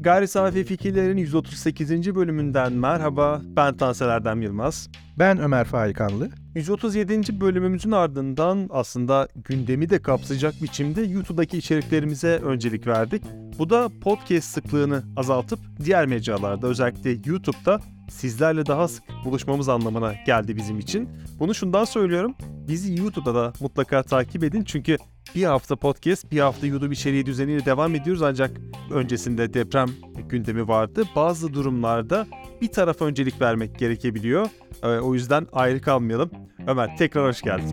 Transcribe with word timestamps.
Gayri 0.00 0.28
Safi 0.28 0.64
Fikirlerin 0.64 1.16
138. 1.16 2.14
bölümünden 2.14 2.72
merhaba. 2.72 3.42
Ben 3.44 3.76
Tansel 3.76 4.08
Erdem 4.08 4.42
Yılmaz. 4.42 4.90
Ben 5.18 5.38
Ömer 5.38 5.64
Faikanlı. 5.64 6.30
137. 6.54 7.40
bölümümüzün 7.40 7.90
ardından 7.90 8.68
aslında 8.70 9.28
gündemi 9.34 9.90
de 9.90 10.02
kapsayacak 10.02 10.54
biçimde 10.62 11.02
YouTube'daki 11.02 11.58
içeriklerimize 11.58 12.38
öncelik 12.38 12.86
verdik. 12.86 13.22
Bu 13.58 13.70
da 13.70 13.90
podcast 14.00 14.48
sıklığını 14.48 15.02
azaltıp 15.16 15.58
diğer 15.84 16.06
mecralarda 16.06 16.66
özellikle 16.66 17.10
YouTube'da 17.10 17.80
sizlerle 18.10 18.66
daha 18.66 18.88
sık 18.88 19.04
buluşmamız 19.24 19.68
anlamına 19.68 20.14
geldi 20.26 20.56
bizim 20.56 20.78
için. 20.78 21.08
Bunu 21.38 21.54
şundan 21.54 21.84
söylüyorum. 21.84 22.34
Bizi 22.68 22.98
YouTube'da 23.00 23.34
da 23.34 23.52
mutlaka 23.60 24.02
takip 24.02 24.44
edin 24.44 24.64
çünkü 24.64 24.96
bir 25.34 25.44
hafta 25.44 25.76
podcast, 25.76 26.32
bir 26.32 26.40
hafta 26.40 26.66
YouTube 26.66 26.94
içeriği 26.94 27.26
düzeniyle 27.26 27.64
devam 27.64 27.94
ediyoruz 27.94 28.22
ancak 28.22 28.50
öncesinde 28.90 29.54
deprem 29.54 29.88
gündemi 30.28 30.68
vardı. 30.68 31.04
Bazı 31.16 31.54
durumlarda 31.54 32.26
bir 32.60 32.68
tarafa 32.68 33.04
öncelik 33.04 33.40
vermek 33.40 33.78
gerekebiliyor. 33.78 34.46
Ee, 34.82 34.88
o 34.88 35.14
yüzden 35.14 35.46
ayrı 35.52 35.80
kalmayalım. 35.80 36.30
Ömer 36.66 36.96
tekrar 36.96 37.28
hoş 37.28 37.42
geldin. 37.42 37.70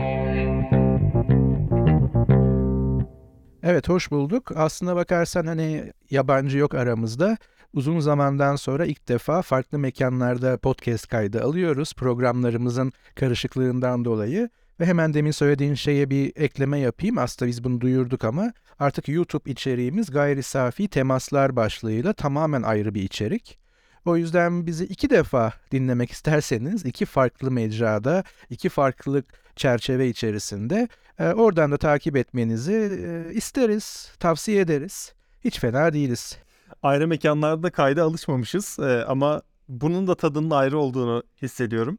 Evet 3.64 3.90
hoş 3.90 4.12
bulduk. 4.12 4.52
Aslına 4.56 4.96
bakarsan 4.96 5.46
hani 5.46 5.94
yabancı 6.10 6.58
yok 6.58 6.76
aramızda. 6.76 7.38
Uzun 7.74 8.00
zamandan 8.00 8.56
sonra 8.56 8.86
ilk 8.86 9.08
defa 9.10 9.42
farklı 9.42 9.80
mekanlarda 9.80 10.58
podcast 10.58 11.08
kaydı 11.08 11.44
alıyoruz 11.44 11.94
programlarımızın 11.94 12.92
karışıklığından 13.16 14.06
dolayı. 14.06 14.50
Ve 14.80 14.86
hemen 14.86 15.14
demin 15.14 15.32
söylediğin 15.32 15.74
şeye 15.74 16.10
bir 16.10 16.32
ekleme 16.36 16.80
yapayım. 16.80 17.18
Aslında 17.18 17.50
biz 17.50 17.64
bunu 17.64 17.82
duyurduk 17.82 18.24
ama 18.24 18.54
artık 18.80 19.08
YouTube 19.08 19.52
içeriğimiz 19.52 20.12
gayri 20.12 20.44
safi 20.44 20.88
temaslar 20.88 21.56
başlığıyla 21.56 22.14
tamamen 22.14 22.62
ayrı 22.62 22.94
bir 22.94 23.02
içerik. 23.02 23.60
O 24.06 24.18
yüzden 24.18 24.68
bizi 24.68 24.86
iki 24.86 25.10
defa 25.10 25.54
dinlemek 25.72 26.12
isterseniz 26.12 26.86
iki 26.86 27.06
farklı 27.06 27.52
mecrada, 27.52 28.24
iki 28.50 28.70
farklı 28.70 29.24
çerçeve 29.56 30.10
içerisinde 30.10 30.88
e, 31.20 31.28
oradan 31.28 31.72
da 31.72 31.78
takip 31.78 32.16
etmenizi 32.16 32.74
e, 32.74 33.34
isteriz, 33.34 34.12
tavsiye 34.20 34.62
ederiz. 34.62 35.14
Hiç 35.44 35.60
fena 35.60 35.94
değiliz. 35.94 36.38
Ayrı 36.84 37.08
mekanlarda 37.08 37.70
kayda 37.70 38.04
alışmamışız 38.04 38.80
e, 38.80 39.06
ama 39.08 39.42
bunun 39.68 40.08
da 40.08 40.16
tadının 40.16 40.50
ayrı 40.50 40.78
olduğunu 40.78 41.24
hissediyorum. 41.42 41.98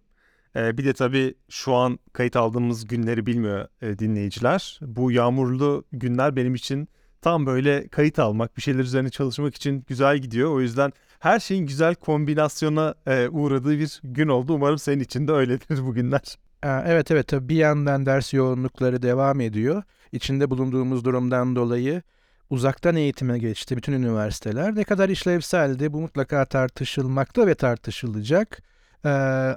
E, 0.56 0.78
bir 0.78 0.84
de 0.84 0.92
tabii 0.92 1.34
şu 1.48 1.74
an 1.74 1.98
kayıt 2.12 2.36
aldığımız 2.36 2.86
günleri 2.86 3.26
bilmiyor 3.26 3.68
e, 3.82 3.98
dinleyiciler. 3.98 4.80
Bu 4.82 5.12
yağmurlu 5.12 5.84
günler 5.92 6.36
benim 6.36 6.54
için 6.54 6.88
tam 7.20 7.46
böyle 7.46 7.88
kayıt 7.88 8.18
almak, 8.18 8.56
bir 8.56 8.62
şeyler 8.62 8.80
üzerine 8.80 9.10
çalışmak 9.10 9.54
için 9.54 9.84
güzel 9.88 10.18
gidiyor. 10.18 10.50
O 10.50 10.60
yüzden 10.60 10.92
her 11.18 11.40
şeyin 11.40 11.66
güzel 11.66 11.94
kombinasyona 11.94 12.94
e, 13.06 13.28
uğradığı 13.28 13.78
bir 13.78 14.00
gün 14.04 14.28
oldu. 14.28 14.54
Umarım 14.54 14.78
senin 14.78 15.00
için 15.00 15.28
de 15.28 15.32
öyledir 15.32 15.86
bu 15.86 15.94
günler. 15.94 16.38
Evet 16.62 17.10
evet 17.10 17.28
tabii 17.28 17.48
bir 17.48 17.56
yandan 17.56 18.06
ders 18.06 18.34
yoğunlukları 18.34 19.02
devam 19.02 19.40
ediyor. 19.40 19.82
İçinde 20.12 20.50
bulunduğumuz 20.50 21.04
durumdan 21.04 21.56
dolayı 21.56 22.02
uzaktan 22.50 22.96
eğitime 22.96 23.38
geçti 23.38 23.76
bütün 23.76 23.92
üniversiteler. 23.92 24.74
Ne 24.74 24.84
kadar 24.84 25.08
işlevseldi 25.08 25.92
bu 25.92 26.00
mutlaka 26.00 26.44
tartışılmakta 26.44 27.46
ve 27.46 27.54
tartışılacak. 27.54 28.62
Ee, 29.04 29.08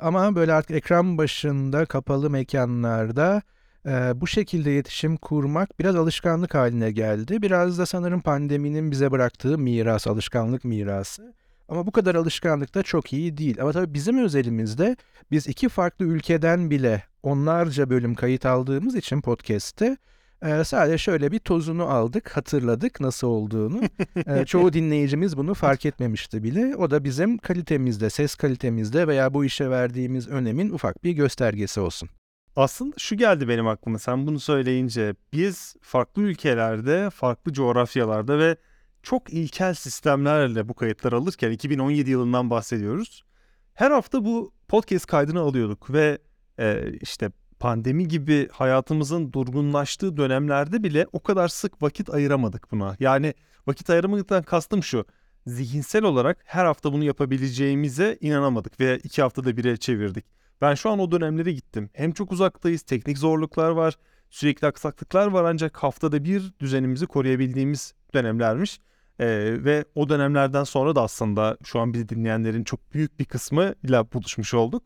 ama 0.01 0.35
böyle 0.35 0.53
artık 0.53 0.71
ekran 0.71 1.17
başında 1.17 1.85
kapalı 1.85 2.29
mekanlarda 2.29 3.41
e, 3.85 4.21
bu 4.21 4.27
şekilde 4.27 4.73
iletişim 4.73 5.17
kurmak 5.17 5.79
biraz 5.79 5.95
alışkanlık 5.95 6.55
haline 6.55 6.91
geldi. 6.91 7.41
Biraz 7.41 7.79
da 7.79 7.85
sanırım 7.85 8.21
pandeminin 8.21 8.91
bize 8.91 9.11
bıraktığı 9.11 9.57
miras, 9.57 10.07
alışkanlık 10.07 10.63
mirası. 10.65 11.33
Ama 11.69 11.87
bu 11.87 11.91
kadar 11.91 12.15
alışkanlık 12.15 12.75
da 12.75 12.83
çok 12.83 13.13
iyi 13.13 13.37
değil. 13.37 13.61
Ama 13.61 13.71
tabii 13.71 13.93
bizim 13.93 14.17
özelimizde 14.17 14.97
biz 15.31 15.47
iki 15.47 15.69
farklı 15.69 16.05
ülkeden 16.05 16.69
bile 16.69 17.03
onlarca 17.23 17.89
bölüm 17.89 18.15
kayıt 18.15 18.45
aldığımız 18.45 18.95
için 18.95 19.21
podcast'te 19.21 19.97
e, 20.41 20.63
sadece 20.63 20.97
şöyle 20.97 21.31
bir 21.31 21.39
tozunu 21.39 21.83
aldık, 21.83 22.37
hatırladık 22.37 22.99
nasıl 22.99 23.27
olduğunu. 23.27 23.81
e, 24.27 24.45
çoğu 24.45 24.73
dinleyicimiz 24.73 25.37
bunu 25.37 25.53
fark 25.53 25.85
etmemişti 25.85 26.43
bile. 26.43 26.75
O 26.75 26.91
da 26.91 27.03
bizim 27.03 27.37
kalitemizde, 27.37 28.09
ses 28.09 28.35
kalitemizde 28.35 29.07
veya 29.07 29.33
bu 29.33 29.45
işe 29.45 29.69
verdiğimiz 29.69 30.27
önemin 30.27 30.69
ufak 30.69 31.03
bir 31.03 31.11
göstergesi 31.11 31.79
olsun. 31.79 32.09
Aslında 32.55 32.95
şu 32.97 33.15
geldi 33.15 33.47
benim 33.47 33.67
aklıma 33.67 33.99
sen 33.99 34.27
bunu 34.27 34.39
söyleyince. 34.39 35.15
Biz 35.33 35.75
farklı 35.81 36.21
ülkelerde, 36.21 37.09
farklı 37.09 37.53
coğrafyalarda 37.53 38.39
ve 38.39 38.57
çok 39.03 39.33
ilkel 39.33 39.73
sistemlerle 39.73 40.69
bu 40.69 40.73
kayıtlar 40.73 41.13
alırken 41.13 41.51
2017 41.51 42.09
yılından 42.11 42.49
bahsediyoruz. 42.49 43.23
Her 43.73 43.91
hafta 43.91 44.25
bu 44.25 44.53
podcast 44.67 45.05
kaydını 45.05 45.39
alıyorduk 45.39 45.93
ve 45.93 46.17
e, 46.59 46.91
işte 47.01 47.31
pandemi 47.59 48.07
gibi 48.07 48.49
hayatımızın 48.51 49.33
durgunlaştığı 49.33 50.17
dönemlerde 50.17 50.83
bile 50.83 51.07
o 51.11 51.19
kadar 51.23 51.47
sık 51.47 51.81
vakit 51.81 52.09
ayıramadık 52.09 52.71
buna. 52.71 52.95
Yani 52.99 53.33
vakit 53.67 53.89
ayıramadıktan 53.89 54.43
kastım 54.43 54.83
şu. 54.83 55.05
Zihinsel 55.47 56.03
olarak 56.03 56.37
her 56.45 56.65
hafta 56.65 56.93
bunu 56.93 57.03
yapabileceğimize 57.03 58.17
inanamadık 58.21 58.79
ve 58.79 58.97
iki 59.03 59.21
haftada 59.21 59.57
bire 59.57 59.77
çevirdik. 59.77 60.25
Ben 60.61 60.75
şu 60.75 60.89
an 60.89 60.99
o 60.99 61.11
dönemlere 61.11 61.51
gittim. 61.51 61.89
Hem 61.93 62.11
çok 62.11 62.31
uzaktayız, 62.31 62.81
teknik 62.81 63.17
zorluklar 63.17 63.69
var, 63.69 63.97
sürekli 64.29 64.67
aksaklıklar 64.67 65.27
var 65.27 65.43
ancak 65.43 65.77
haftada 65.77 66.23
bir 66.23 66.53
düzenimizi 66.59 67.05
koruyabildiğimiz 67.05 67.93
dönemlermiş. 68.13 68.79
Ee, 69.19 69.27
ve 69.63 69.85
o 69.95 70.09
dönemlerden 70.09 70.63
sonra 70.63 70.95
da 70.95 71.01
aslında 71.01 71.57
şu 71.63 71.79
an 71.79 71.93
bizi 71.93 72.09
dinleyenlerin 72.09 72.63
çok 72.63 72.93
büyük 72.93 73.19
bir 73.19 73.25
kısmı 73.25 73.73
ile 73.83 74.11
buluşmuş 74.11 74.53
olduk. 74.53 74.83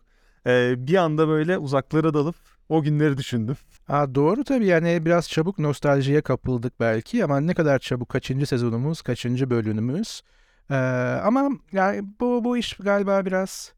Ee, 0.48 0.74
bir 0.78 0.96
anda 0.96 1.28
böyle 1.28 1.58
uzaklara 1.58 2.14
dalıp 2.14 2.36
o 2.72 2.82
günleri 2.82 3.18
düşündüm. 3.18 3.56
Aa, 3.88 4.16
doğru 4.16 4.44
tabii 4.44 4.66
yani 4.66 5.06
biraz 5.06 5.30
çabuk 5.30 5.60
nostaljiye 5.60 6.22
kapıldık 6.22 6.80
belki 6.80 7.24
ama 7.24 7.40
ne 7.40 7.54
kadar 7.54 7.80
çabuk 7.80 8.10
kaçıncı 8.10 8.46
sezonumuz, 8.46 9.02
kaçıncı 9.02 9.50
bölümümüz. 9.50 10.22
Ee, 10.70 10.76
ama 11.24 11.50
yani 11.72 12.04
bu, 12.20 12.44
bu 12.44 12.58
iş 12.58 12.74
galiba 12.74 13.26
biraz 13.26 13.74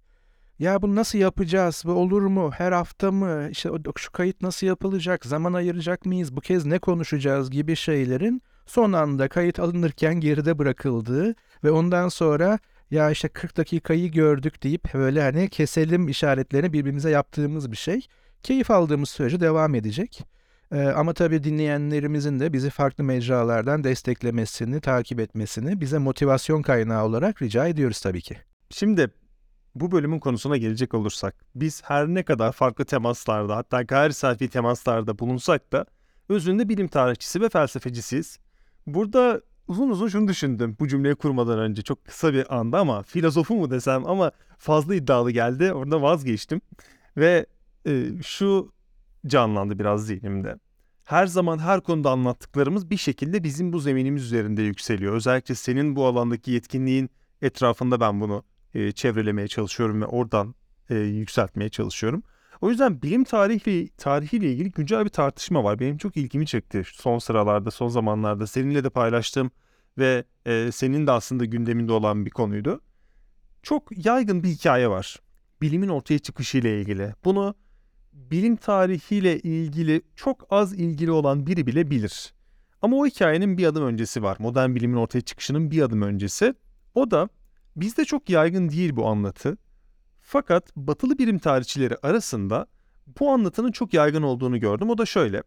ya 0.59 0.81
bunu 0.81 0.95
nasıl 0.95 1.17
yapacağız? 1.19 1.83
Bu 1.85 1.91
olur 1.91 2.21
mu? 2.21 2.51
Her 2.57 2.71
hafta 2.71 3.11
mı? 3.11 3.47
İşte 3.51 3.69
şu 3.97 4.11
kayıt 4.11 4.41
nasıl 4.41 4.67
yapılacak? 4.67 5.25
Zaman 5.25 5.53
ayıracak 5.53 6.05
mıyız? 6.05 6.35
Bu 6.35 6.41
kez 6.41 6.65
ne 6.65 6.79
konuşacağız 6.79 7.51
gibi 7.51 7.75
şeylerin 7.75 8.41
son 8.65 8.93
anda 8.93 9.27
kayıt 9.27 9.59
alınırken 9.59 10.15
geride 10.15 10.59
bırakıldığı 10.59 11.35
ve 11.63 11.71
ondan 11.71 12.09
sonra 12.09 12.59
ya 12.91 13.11
işte 13.11 13.27
40 13.27 13.57
dakikayı 13.57 14.11
gördük 14.11 14.63
deyip 14.63 14.93
böyle 14.93 15.21
hani 15.21 15.49
keselim 15.49 16.07
işaretlerini 16.07 16.73
birbirimize 16.73 17.09
yaptığımız 17.09 17.71
bir 17.71 17.77
şey. 17.77 18.07
Keyif 18.43 18.71
aldığımız 18.71 19.09
sürece 19.09 19.39
devam 19.39 19.75
edecek. 19.75 20.21
Ee, 20.71 20.81
ama 20.81 21.13
tabii 21.13 21.43
dinleyenlerimizin 21.43 22.39
de 22.39 22.53
bizi 22.53 22.69
farklı 22.69 23.03
mecralardan 23.03 23.83
desteklemesini, 23.83 24.81
takip 24.81 25.19
etmesini 25.19 25.81
bize 25.81 25.97
motivasyon 25.97 26.61
kaynağı 26.61 27.05
olarak 27.05 27.41
rica 27.41 27.67
ediyoruz 27.67 28.01
tabii 28.01 28.21
ki. 28.21 28.37
Şimdi 28.69 29.11
bu 29.75 29.91
bölümün 29.91 30.19
konusuna 30.19 30.57
gelecek 30.57 30.93
olursak, 30.93 31.35
biz 31.55 31.83
her 31.83 32.07
ne 32.07 32.23
kadar 32.23 32.51
farklı 32.51 32.85
temaslarda 32.85 33.55
hatta 33.55 33.81
gayri 33.81 34.13
safi 34.13 34.49
temaslarda 34.49 35.19
bulunsak 35.19 35.71
da 35.71 35.85
özünde 36.29 36.69
bilim 36.69 36.87
tarihçisi 36.87 37.41
ve 37.41 37.49
felsefecisiyiz. 37.49 38.39
Burada 38.87 39.41
uzun 39.67 39.89
uzun 39.89 40.07
şunu 40.07 40.27
düşündüm 40.27 40.77
bu 40.79 40.87
cümleyi 40.87 41.15
kurmadan 41.15 41.59
önce 41.59 41.81
çok 41.81 42.05
kısa 42.05 42.33
bir 42.33 42.55
anda 42.55 42.79
ama 42.79 43.03
filozofu 43.03 43.55
mu 43.55 43.71
desem 43.71 44.07
ama 44.07 44.31
fazla 44.57 44.95
iddialı 44.95 45.31
geldi 45.31 45.73
orada 45.73 46.01
vazgeçtim. 46.01 46.61
Ve 47.17 47.45
e, 47.87 48.21
şu 48.23 48.73
canlandı 49.27 49.79
biraz 49.79 50.05
zihnimde. 50.05 50.59
Her 51.03 51.27
zaman 51.27 51.59
her 51.59 51.81
konuda 51.81 52.11
anlattıklarımız 52.11 52.89
bir 52.89 52.97
şekilde 52.97 53.43
bizim 53.43 53.73
bu 53.73 53.79
zeminimiz 53.79 54.23
üzerinde 54.23 54.61
yükseliyor. 54.61 55.13
Özellikle 55.13 55.55
senin 55.55 55.95
bu 55.95 56.05
alandaki 56.05 56.51
yetkinliğin 56.51 57.09
etrafında 57.41 57.99
ben 57.99 58.21
bunu 58.21 58.43
e, 58.73 58.91
çevrelemeye 58.91 59.47
çalışıyorum 59.47 60.01
ve 60.01 60.05
oradan 60.05 60.55
e, 60.89 60.95
yükseltmeye 60.95 61.69
çalışıyorum. 61.69 62.23
O 62.61 62.69
yüzden 62.69 63.01
bilim 63.01 63.23
tarihi 63.23 63.89
tarihiyle 63.97 64.51
ilgili 64.51 64.71
güncel 64.71 65.05
bir 65.05 65.09
tartışma 65.09 65.63
var. 65.63 65.79
Benim 65.79 65.97
çok 65.97 66.17
ilgimi 66.17 66.47
çekti 66.47 66.83
son 66.85 67.19
sıralarda, 67.19 67.71
son 67.71 67.87
zamanlarda. 67.87 68.47
Seninle 68.47 68.83
de 68.83 68.89
paylaştım 68.89 69.51
ve 69.97 70.23
e, 70.45 70.69
senin 70.71 71.07
de 71.07 71.11
aslında 71.11 71.45
gündeminde 71.45 71.91
olan 71.91 72.25
bir 72.25 72.31
konuydu. 72.31 72.81
Çok 73.63 74.05
yaygın 74.05 74.43
bir 74.43 74.49
hikaye 74.49 74.89
var. 74.89 75.19
Bilimin 75.61 75.89
ortaya 75.89 76.19
çıkışıyla 76.19 76.69
ilgili. 76.69 77.13
Bunu 77.25 77.55
bilim 78.13 78.55
tarihiyle 78.55 79.39
ilgili 79.39 80.01
çok 80.15 80.47
az 80.49 80.73
ilgili 80.73 81.11
olan 81.11 81.47
biri 81.47 81.67
bile 81.67 81.91
bilir. 81.91 82.33
Ama 82.81 82.97
o 82.97 83.05
hikayenin 83.05 83.57
bir 83.57 83.65
adım 83.65 83.85
öncesi 83.85 84.23
var. 84.23 84.37
Modern 84.39 84.75
bilimin 84.75 84.97
ortaya 84.97 85.21
çıkışının 85.21 85.71
bir 85.71 85.81
adım 85.81 86.01
öncesi. 86.01 86.53
O 86.95 87.11
da 87.11 87.29
bizde 87.75 88.05
çok 88.05 88.29
yaygın 88.29 88.69
değil 88.69 88.95
bu 88.95 89.07
anlatı. 89.07 89.57
Fakat 90.21 90.75
batılı 90.75 91.17
bilim 91.17 91.39
tarihçileri 91.39 91.97
arasında 91.97 92.67
bu 93.19 93.31
anlatının 93.31 93.71
çok 93.71 93.93
yaygın 93.93 94.23
olduğunu 94.23 94.59
gördüm. 94.59 94.89
O 94.89 94.97
da 94.97 95.05
şöyle. 95.05 95.43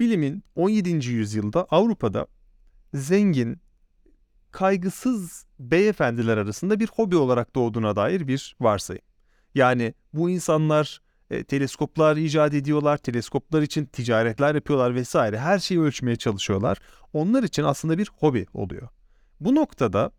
bilimin 0.00 0.44
17. 0.54 1.08
yüzyılda 1.08 1.64
Avrupa'da 1.70 2.26
zengin, 2.94 3.60
kaygısız 4.50 5.46
beyefendiler 5.58 6.36
arasında 6.36 6.80
bir 6.80 6.88
hobi 6.88 7.16
olarak 7.16 7.54
doğduğuna 7.54 7.96
dair 7.96 8.28
bir 8.28 8.56
varsayım. 8.60 9.02
Yani 9.54 9.94
bu 10.12 10.30
insanlar 10.30 11.00
e, 11.30 11.44
teleskoplar 11.44 12.16
icat 12.16 12.54
ediyorlar, 12.54 12.96
teleskoplar 12.96 13.62
için 13.62 13.84
ticaretler 13.84 14.54
yapıyorlar 14.54 14.94
vesaire. 14.94 15.38
Her 15.38 15.58
şeyi 15.58 15.80
ölçmeye 15.80 16.16
çalışıyorlar. 16.16 16.78
Onlar 17.12 17.42
için 17.42 17.62
aslında 17.62 17.98
bir 17.98 18.08
hobi 18.18 18.46
oluyor. 18.54 18.88
Bu 19.40 19.54
noktada 19.54 20.12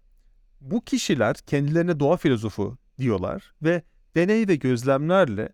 bu 0.61 0.81
kişiler 0.85 1.35
kendilerine 1.35 1.99
doğa 1.99 2.17
filozofu 2.17 2.77
diyorlar 2.99 3.53
ve 3.63 3.83
deney 4.15 4.47
ve 4.47 4.55
gözlemlerle 4.55 5.49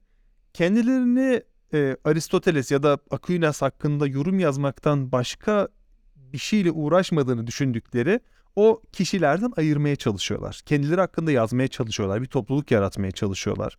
kendilerini 0.54 1.42
e, 1.74 1.98
Aristoteles 2.04 2.72
ya 2.72 2.84
da 2.84 2.98
Aquinas 3.12 3.62
hakkında 3.62 4.08
yorum 4.08 4.40
yazmaktan 4.40 5.12
başka 5.12 5.68
bir 6.16 6.38
şeyle 6.38 6.72
uğraşmadığını 6.72 7.48
düşündükleri 7.48 8.20
o 8.56 8.82
kişilerden 8.92 9.52
ayırmaya 9.58 9.96
çalışıyorlar. 9.96 10.62
Kendileri 10.66 11.02
hakkında 11.02 11.32
yazmaya 11.32 11.68
çalışıyorlar. 11.68 12.22
Bir 12.22 12.28
topluluk 12.28 12.72
yaratmaya 12.72 13.12
çalışıyorlar. 13.12 13.78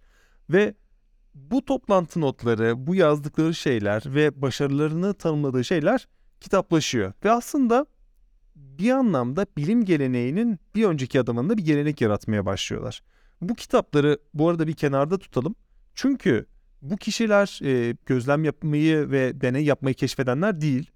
Ve 0.51 0.75
bu 1.51 1.65
toplantı 1.65 2.21
notları, 2.21 2.87
bu 2.87 2.95
yazdıkları 2.95 3.55
şeyler 3.55 4.03
ve 4.07 4.43
başarılarını 4.43 5.15
tanımladığı 5.15 5.65
şeyler 5.65 6.09
kitaplaşıyor. 6.41 7.13
Ve 7.25 7.31
aslında 7.31 7.87
bir 8.57 8.91
anlamda 8.91 9.47
bilim 9.57 9.85
geleneğinin 9.85 10.59
bir 10.75 10.85
önceki 10.85 11.21
adımında 11.21 11.57
bir 11.57 11.65
gelenek 11.65 12.01
yaratmaya 12.01 12.47
başlıyorlar. 12.47 13.03
Bu 13.41 13.55
kitapları 13.55 14.19
bu 14.35 14.49
arada 14.49 14.67
bir 14.67 14.75
kenarda 14.75 15.19
tutalım. 15.19 15.55
Çünkü 15.95 16.47
bu 16.83 16.97
kişiler 16.97 17.61
e, 17.65 17.97
gözlem 18.07 18.45
yapmayı 18.45 19.11
ve 19.11 19.41
deney 19.41 19.65
yapmayı 19.65 19.95
keşfedenler 19.95 20.61
değil. 20.61 20.91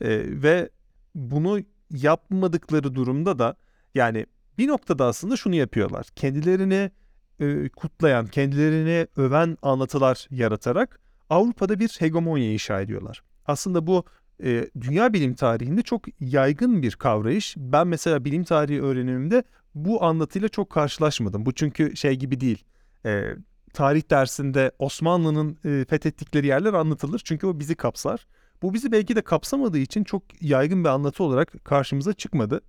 E, 0.00 0.08
ve 0.42 0.70
bunu 1.14 1.60
yapmadıkları 1.90 2.94
durumda 2.94 3.38
da 3.38 3.56
yani 3.94 4.26
bir 4.58 4.68
noktada 4.68 5.06
aslında 5.06 5.36
şunu 5.36 5.54
yapıyorlar. 5.54 6.06
Kendilerini 6.16 6.90
e, 7.40 7.68
kutlayan, 7.68 8.26
kendilerini 8.26 9.06
öven 9.16 9.58
anlatılar 9.62 10.26
yaratarak 10.30 11.00
Avrupa'da 11.30 11.78
bir 11.78 11.88
hegemonya 11.88 12.52
inşa 12.52 12.80
ediyorlar. 12.80 13.22
Aslında 13.46 13.86
bu 13.86 14.04
e, 14.42 14.70
dünya 14.80 15.12
bilim 15.12 15.34
tarihinde 15.34 15.82
çok 15.82 16.04
yaygın 16.20 16.82
bir 16.82 16.92
kavrayış. 16.92 17.54
Ben 17.56 17.86
mesela 17.86 18.24
bilim 18.24 18.44
tarihi 18.44 18.82
öğrenimimde 18.82 19.42
bu 19.74 20.04
anlatıyla 20.04 20.48
çok 20.48 20.70
karşılaşmadım. 20.70 21.46
Bu 21.46 21.54
çünkü 21.54 21.96
şey 21.96 22.16
gibi 22.16 22.40
değil. 22.40 22.64
E, 23.06 23.24
tarih 23.72 24.10
dersinde 24.10 24.72
Osmanlı'nın 24.78 25.58
e, 25.64 25.84
fethettikleri 25.84 26.46
yerler 26.46 26.72
anlatılır. 26.72 27.20
Çünkü 27.24 27.46
o 27.46 27.58
bizi 27.58 27.74
kapsar. 27.74 28.26
Bu 28.62 28.74
bizi 28.74 28.92
belki 28.92 29.16
de 29.16 29.22
kapsamadığı 29.22 29.78
için 29.78 30.04
çok 30.04 30.22
yaygın 30.40 30.84
bir 30.84 30.88
anlatı 30.88 31.24
olarak 31.24 31.64
karşımıza 31.64 32.12
çıkmadı. 32.12 32.60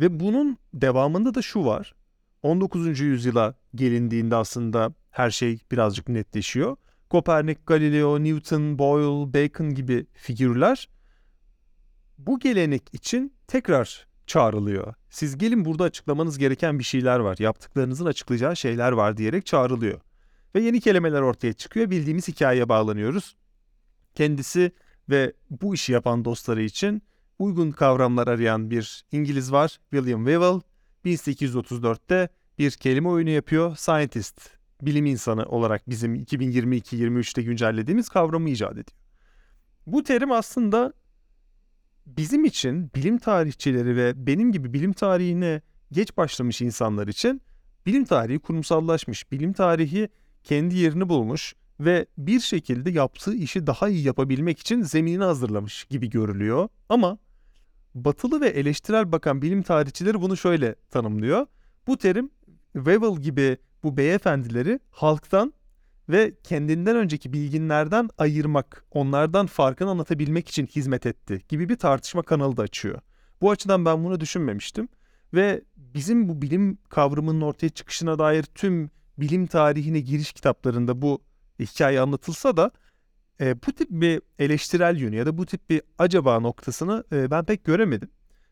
Ve 0.00 0.20
bunun 0.20 0.58
devamında 0.74 1.34
da 1.34 1.42
şu 1.42 1.64
var. 1.64 1.94
19. 2.42 3.00
yüzyıla 3.00 3.54
gelindiğinde 3.74 4.36
aslında 4.36 4.94
her 5.10 5.30
şey 5.30 5.58
birazcık 5.72 6.08
netleşiyor. 6.08 6.76
Kopernik, 7.10 7.66
Galileo, 7.66 8.24
Newton, 8.24 8.78
Boyle, 8.78 9.32
Bacon 9.32 9.74
gibi 9.74 10.06
figürler 10.14 10.88
bu 12.18 12.38
gelenek 12.38 12.94
için 12.94 13.34
tekrar 13.46 14.06
çağrılıyor. 14.26 14.94
Siz 15.10 15.38
gelin 15.38 15.64
burada 15.64 15.84
açıklamanız 15.84 16.38
gereken 16.38 16.78
bir 16.78 16.84
şeyler 16.84 17.18
var. 17.18 17.36
Yaptıklarınızın 17.38 18.06
açıklayacağı 18.06 18.56
şeyler 18.56 18.92
var 18.92 19.16
diyerek 19.16 19.46
çağrılıyor. 19.46 20.00
Ve 20.54 20.60
yeni 20.60 20.80
kelimeler 20.80 21.20
ortaya 21.20 21.52
çıkıyor. 21.52 21.90
Bildiğimiz 21.90 22.28
hikayeye 22.28 22.68
bağlanıyoruz. 22.68 23.36
Kendisi 24.14 24.72
ve 25.10 25.32
bu 25.50 25.74
işi 25.74 25.92
yapan 25.92 26.24
dostları 26.24 26.62
için 26.62 27.02
uygun 27.38 27.70
kavramlar 27.70 28.28
arayan 28.28 28.70
bir 28.70 29.04
İngiliz 29.12 29.52
var. 29.52 29.78
William 29.90 30.24
Whewell 30.24 30.60
1834'te 31.04 32.28
bir 32.58 32.70
kelime 32.70 33.08
oyunu 33.08 33.30
yapıyor. 33.30 33.76
Scientist, 33.76 34.50
bilim 34.82 35.06
insanı 35.06 35.44
olarak 35.44 35.90
bizim 35.90 36.16
2022-23'te 36.16 37.42
güncellediğimiz 37.42 38.08
kavramı 38.08 38.50
icat 38.50 38.72
ediyor. 38.72 38.98
Bu 39.86 40.02
terim 40.02 40.32
aslında 40.32 40.92
bizim 42.06 42.44
için 42.44 42.90
bilim 42.94 43.18
tarihçileri 43.18 43.96
ve 43.96 44.26
benim 44.26 44.52
gibi 44.52 44.72
bilim 44.72 44.92
tarihine 44.92 45.62
geç 45.92 46.16
başlamış 46.16 46.62
insanlar 46.62 47.08
için 47.08 47.42
bilim 47.86 48.04
tarihi 48.04 48.38
kurumsallaşmış, 48.38 49.32
bilim 49.32 49.52
tarihi 49.52 50.08
kendi 50.44 50.76
yerini 50.76 51.08
bulmuş 51.08 51.54
ve 51.80 52.06
bir 52.18 52.40
şekilde 52.40 52.90
yaptığı 52.90 53.34
işi 53.34 53.66
daha 53.66 53.88
iyi 53.88 54.02
yapabilmek 54.06 54.58
için 54.58 54.82
zeminini 54.82 55.24
hazırlamış 55.24 55.84
gibi 55.84 56.10
görülüyor. 56.10 56.68
Ama 56.88 57.18
batılı 57.94 58.40
ve 58.40 58.48
eleştirel 58.48 59.12
bakan 59.12 59.42
bilim 59.42 59.62
tarihçileri 59.62 60.20
bunu 60.22 60.36
şöyle 60.36 60.74
tanımlıyor. 60.90 61.46
Bu 61.86 61.96
terim 61.96 62.30
Wewell 62.72 63.16
gibi 63.16 63.56
bu 63.82 63.96
beyefendileri 63.96 64.80
halktan 64.90 65.52
ve 66.08 66.34
kendinden 66.44 66.96
önceki 66.96 67.32
bilginlerden 67.32 68.08
ayırmak, 68.18 68.84
onlardan 68.90 69.46
farkını 69.46 69.90
anlatabilmek 69.90 70.48
için 70.48 70.66
hizmet 70.66 71.06
etti 71.06 71.42
gibi 71.48 71.68
bir 71.68 71.76
tartışma 71.76 72.22
kanalı 72.22 72.56
da 72.56 72.62
açıyor. 72.62 73.00
Bu 73.40 73.50
açıdan 73.50 73.84
ben 73.84 74.04
bunu 74.04 74.20
düşünmemiştim 74.20 74.88
ve 75.34 75.62
bizim 75.76 76.28
bu 76.28 76.42
bilim 76.42 76.78
kavramının 76.88 77.40
ortaya 77.40 77.68
çıkışına 77.68 78.18
dair 78.18 78.42
tüm 78.42 78.90
bilim 79.18 79.46
tarihine 79.46 80.00
giriş 80.00 80.32
kitaplarında 80.32 81.02
bu 81.02 81.22
hikaye 81.60 82.00
anlatılsa 82.00 82.56
da 82.56 82.70
e, 83.42 83.62
bu 83.62 83.72
tip 83.72 83.88
bir 83.90 84.22
eleştirel 84.38 84.96
yönü 84.96 85.16
ya 85.16 85.26
da 85.26 85.38
bu 85.38 85.46
tip 85.46 85.70
bir 85.70 85.82
acaba 85.98 86.40
noktasını 86.40 87.04
e, 87.12 87.30
ben 87.30 87.44
pek 87.44 87.64
göremedim. 87.64 88.10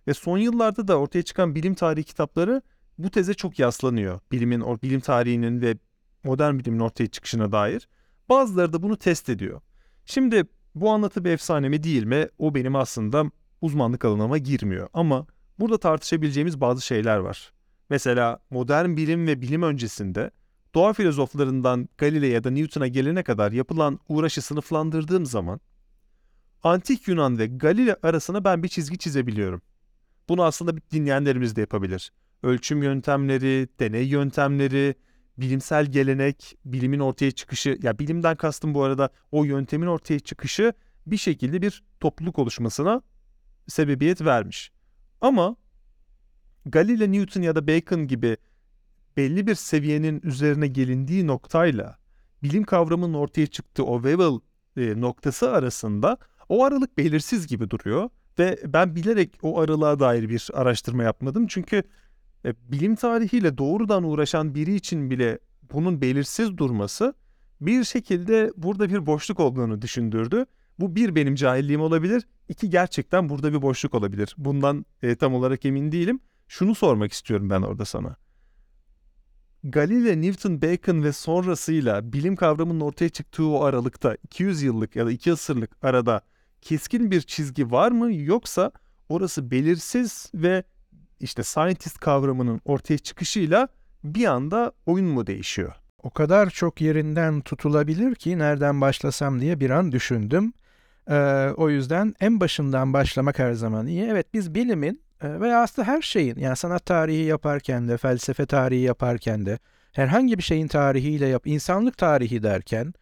Ve 0.09 0.15
son 0.15 0.39
yıllarda 0.39 0.89
da 0.89 0.99
ortaya 0.99 1.23
çıkan 1.23 1.55
bilim 1.55 1.75
tarihi 1.75 2.05
kitapları 2.05 2.63
bu 2.99 3.11
teze 3.11 3.35
çok 3.35 3.59
yaslanıyor. 3.59 4.21
Bilimin, 4.33 4.61
o 4.61 4.83
bilim 4.83 5.01
tarihinin 5.01 5.61
ve 5.61 5.77
modern 6.25 6.59
bilimin 6.59 6.79
ortaya 6.79 7.07
çıkışına 7.07 7.53
dair. 7.53 7.89
Bazıları 8.29 8.73
da 8.73 8.83
bunu 8.83 8.97
test 8.97 9.29
ediyor. 9.29 9.61
Şimdi 10.07 10.45
bu 10.75 10.91
anlatı 10.91 11.25
bir 11.25 11.31
efsane 11.31 11.69
mi 11.69 11.83
değil 11.83 12.05
mi? 12.05 12.29
O 12.39 12.55
benim 12.55 12.77
aslında 12.77 13.25
uzmanlık 13.61 14.05
alanıma 14.05 14.39
girmiyor. 14.39 14.89
Ama 14.93 15.27
burada 15.59 15.79
tartışabileceğimiz 15.79 16.61
bazı 16.61 16.87
şeyler 16.87 17.17
var. 17.17 17.53
Mesela 17.91 18.39
modern 18.51 18.97
bilim 18.97 19.27
ve 19.27 19.43
bilim 19.43 19.63
öncesinde 19.63 20.31
doğa 20.75 20.93
filozoflarından 20.93 21.89
Galileo 21.99 22.31
ya 22.31 22.45
da 22.45 22.51
Newton'a 22.51 22.87
gelene 22.87 23.23
kadar 23.23 23.53
yapılan 23.53 23.99
uğraşı 24.09 24.43
sınıflandırdığım 24.43 25.27
zaman 25.27 25.61
Antik 26.63 27.09
Yunan 27.09 27.39
ve 27.39 27.47
Galileo 27.47 27.97
arasına 28.03 28.45
ben 28.45 28.63
bir 28.63 28.69
çizgi 28.69 28.99
çizebiliyorum. 28.99 29.63
Bunu 30.29 30.45
aslında 30.45 30.77
dinleyenlerimiz 30.93 31.57
de 31.57 31.61
yapabilir. 31.61 32.13
Ölçüm 32.43 32.83
yöntemleri, 32.83 33.69
deney 33.81 34.09
yöntemleri, 34.09 34.95
bilimsel 35.39 35.87
gelenek, 35.87 36.59
bilimin 36.65 36.99
ortaya 36.99 37.31
çıkışı, 37.31 37.79
ya 37.83 37.99
bilimden 37.99 38.37
kastım 38.37 38.75
bu 38.75 38.83
arada 38.83 39.11
o 39.33 39.45
yöntemin 39.45 39.87
ortaya 39.87 40.19
çıkışı 40.19 40.73
bir 41.07 41.17
şekilde 41.17 41.63
bir 41.63 41.83
topluluk 42.01 42.39
oluşmasına 42.39 43.03
sebebiyet 43.69 44.21
vermiş. 44.25 44.73
Ama 45.21 45.57
Galileo, 46.67 47.13
Newton 47.13 47.43
ya 47.43 47.57
da 47.57 47.67
Bacon 47.67 48.07
gibi 48.07 48.37
belli 49.17 49.47
bir 49.47 49.55
seviyenin 49.55 50.21
üzerine 50.25 50.67
gelindiği 50.67 51.27
noktayla 51.27 51.99
bilim 52.43 52.65
kavramının 52.65 53.15
ortaya 53.15 53.47
çıktığı 53.47 53.85
o 53.85 54.03
Wewell 54.03 54.41
e, 54.77 55.01
noktası 55.01 55.51
arasında 55.51 56.19
o 56.49 56.65
aralık 56.65 56.99
belirsiz 56.99 57.47
gibi 57.47 57.71
duruyor 57.71 58.11
ve 58.39 58.59
ben 58.67 58.97
bilerek 58.97 59.39
o 59.43 59.61
aralığa 59.61 60.01
dair 60.01 60.29
bir 60.29 60.49
araştırma 60.55 61.03
yapmadım 61.03 61.47
çünkü 61.47 61.83
e, 62.45 62.55
bilim 62.73 62.97
tarihiyle 62.97 63.59
doğrudan 63.59 64.05
uğraşan 64.05 64.55
biri 64.55 64.75
için 64.75 65.11
bile 65.11 65.39
bunun 65.73 66.01
belirsiz 66.01 66.59
durması 66.59 67.15
bir 67.61 67.85
şekilde 67.85 68.53
burada 68.57 68.91
bir 68.91 69.07
boşluk 69.07 69.41
olduğunu 69.41 69.83
düşündürdü. 69.83 70.47
Bu 70.79 70.97
bir 70.97 71.15
benim 71.15 71.35
cahilliğim 71.35 71.81
olabilir, 71.81 72.23
iki 72.49 72.71
gerçekten 72.71 73.29
burada 73.29 73.53
bir 73.53 73.63
boşluk 73.63 73.95
olabilir. 73.95 74.35
Bundan 74.39 74.87
e, 75.03 75.17
tam 75.17 75.35
olarak 75.35 75.65
emin 75.65 75.93
değilim. 75.93 76.21
Şunu 76.49 76.75
sormak 76.75 77.13
istiyorum 77.13 77.51
ben 77.51 77.63
orada 77.63 77.85
sana. 77.85 78.17
Galileo, 79.65 80.23
Newton, 80.23 80.63
Bacon 80.63 81.03
ve 81.03 81.13
sonrasıyla 81.13 82.13
bilim 82.13 82.37
kavramının 82.37 82.81
ortaya 82.81 83.09
çıktığı 83.09 83.47
o 83.47 83.65
aralıkta 83.65 84.17
200 84.25 84.63
yıllık 84.63 84.97
ya 84.97 85.07
da 85.07 85.11
2 85.11 85.33
asırlık 85.33 85.85
arada 85.85 86.21
keskin 86.61 87.11
bir 87.11 87.21
çizgi 87.21 87.71
var 87.71 87.91
mı 87.93 88.13
yoksa 88.13 88.73
orası 89.09 89.51
belirsiz 89.51 90.31
ve 90.35 90.65
işte 91.21 91.43
scientist 91.43 91.99
kavramının 91.99 92.61
ortaya 92.65 92.99
çıkışıyla 92.99 93.69
bir 94.05 94.25
anda 94.25 94.73
oyun 94.87 95.07
mu 95.07 95.27
değişiyor? 95.27 95.75
O 96.03 96.11
kadar 96.11 96.51
çok 96.51 96.81
yerinden 96.81 97.41
tutulabilir 97.41 98.15
ki 98.15 98.39
nereden 98.39 98.81
başlasam 98.81 99.41
diye 99.41 99.61
bir 99.61 99.71
an 99.71 99.93
düşündüm. 99.93 100.53
Ee, 101.09 101.49
o 101.57 101.71
yüzden 101.71 102.15
en 102.21 102.41
başından 102.41 102.93
başlamak 102.93 103.39
her 103.39 103.53
zaman 103.53 103.87
iyi. 103.87 104.03
Evet 104.03 104.35
biz 104.35 104.55
bilimin 104.55 105.03
veya 105.23 105.63
aslında 105.63 105.89
her 105.89 106.03
şeyin 106.03 106.39
yani 106.39 106.57
sanat 106.57 106.87
tarihi 106.87 107.23
yaparken 107.23 107.89
de 107.89 107.97
felsefe 107.97 108.47
tarihi 108.47 108.83
yaparken 108.83 109.47
de 109.47 109.59
herhangi 109.93 110.39
bir 110.39 110.43
şeyin 110.43 110.69
tarihiyle 110.69 111.27
yap 111.27 111.47
insanlık 111.47 111.99
tarihi 111.99 112.43
derken 112.43 112.95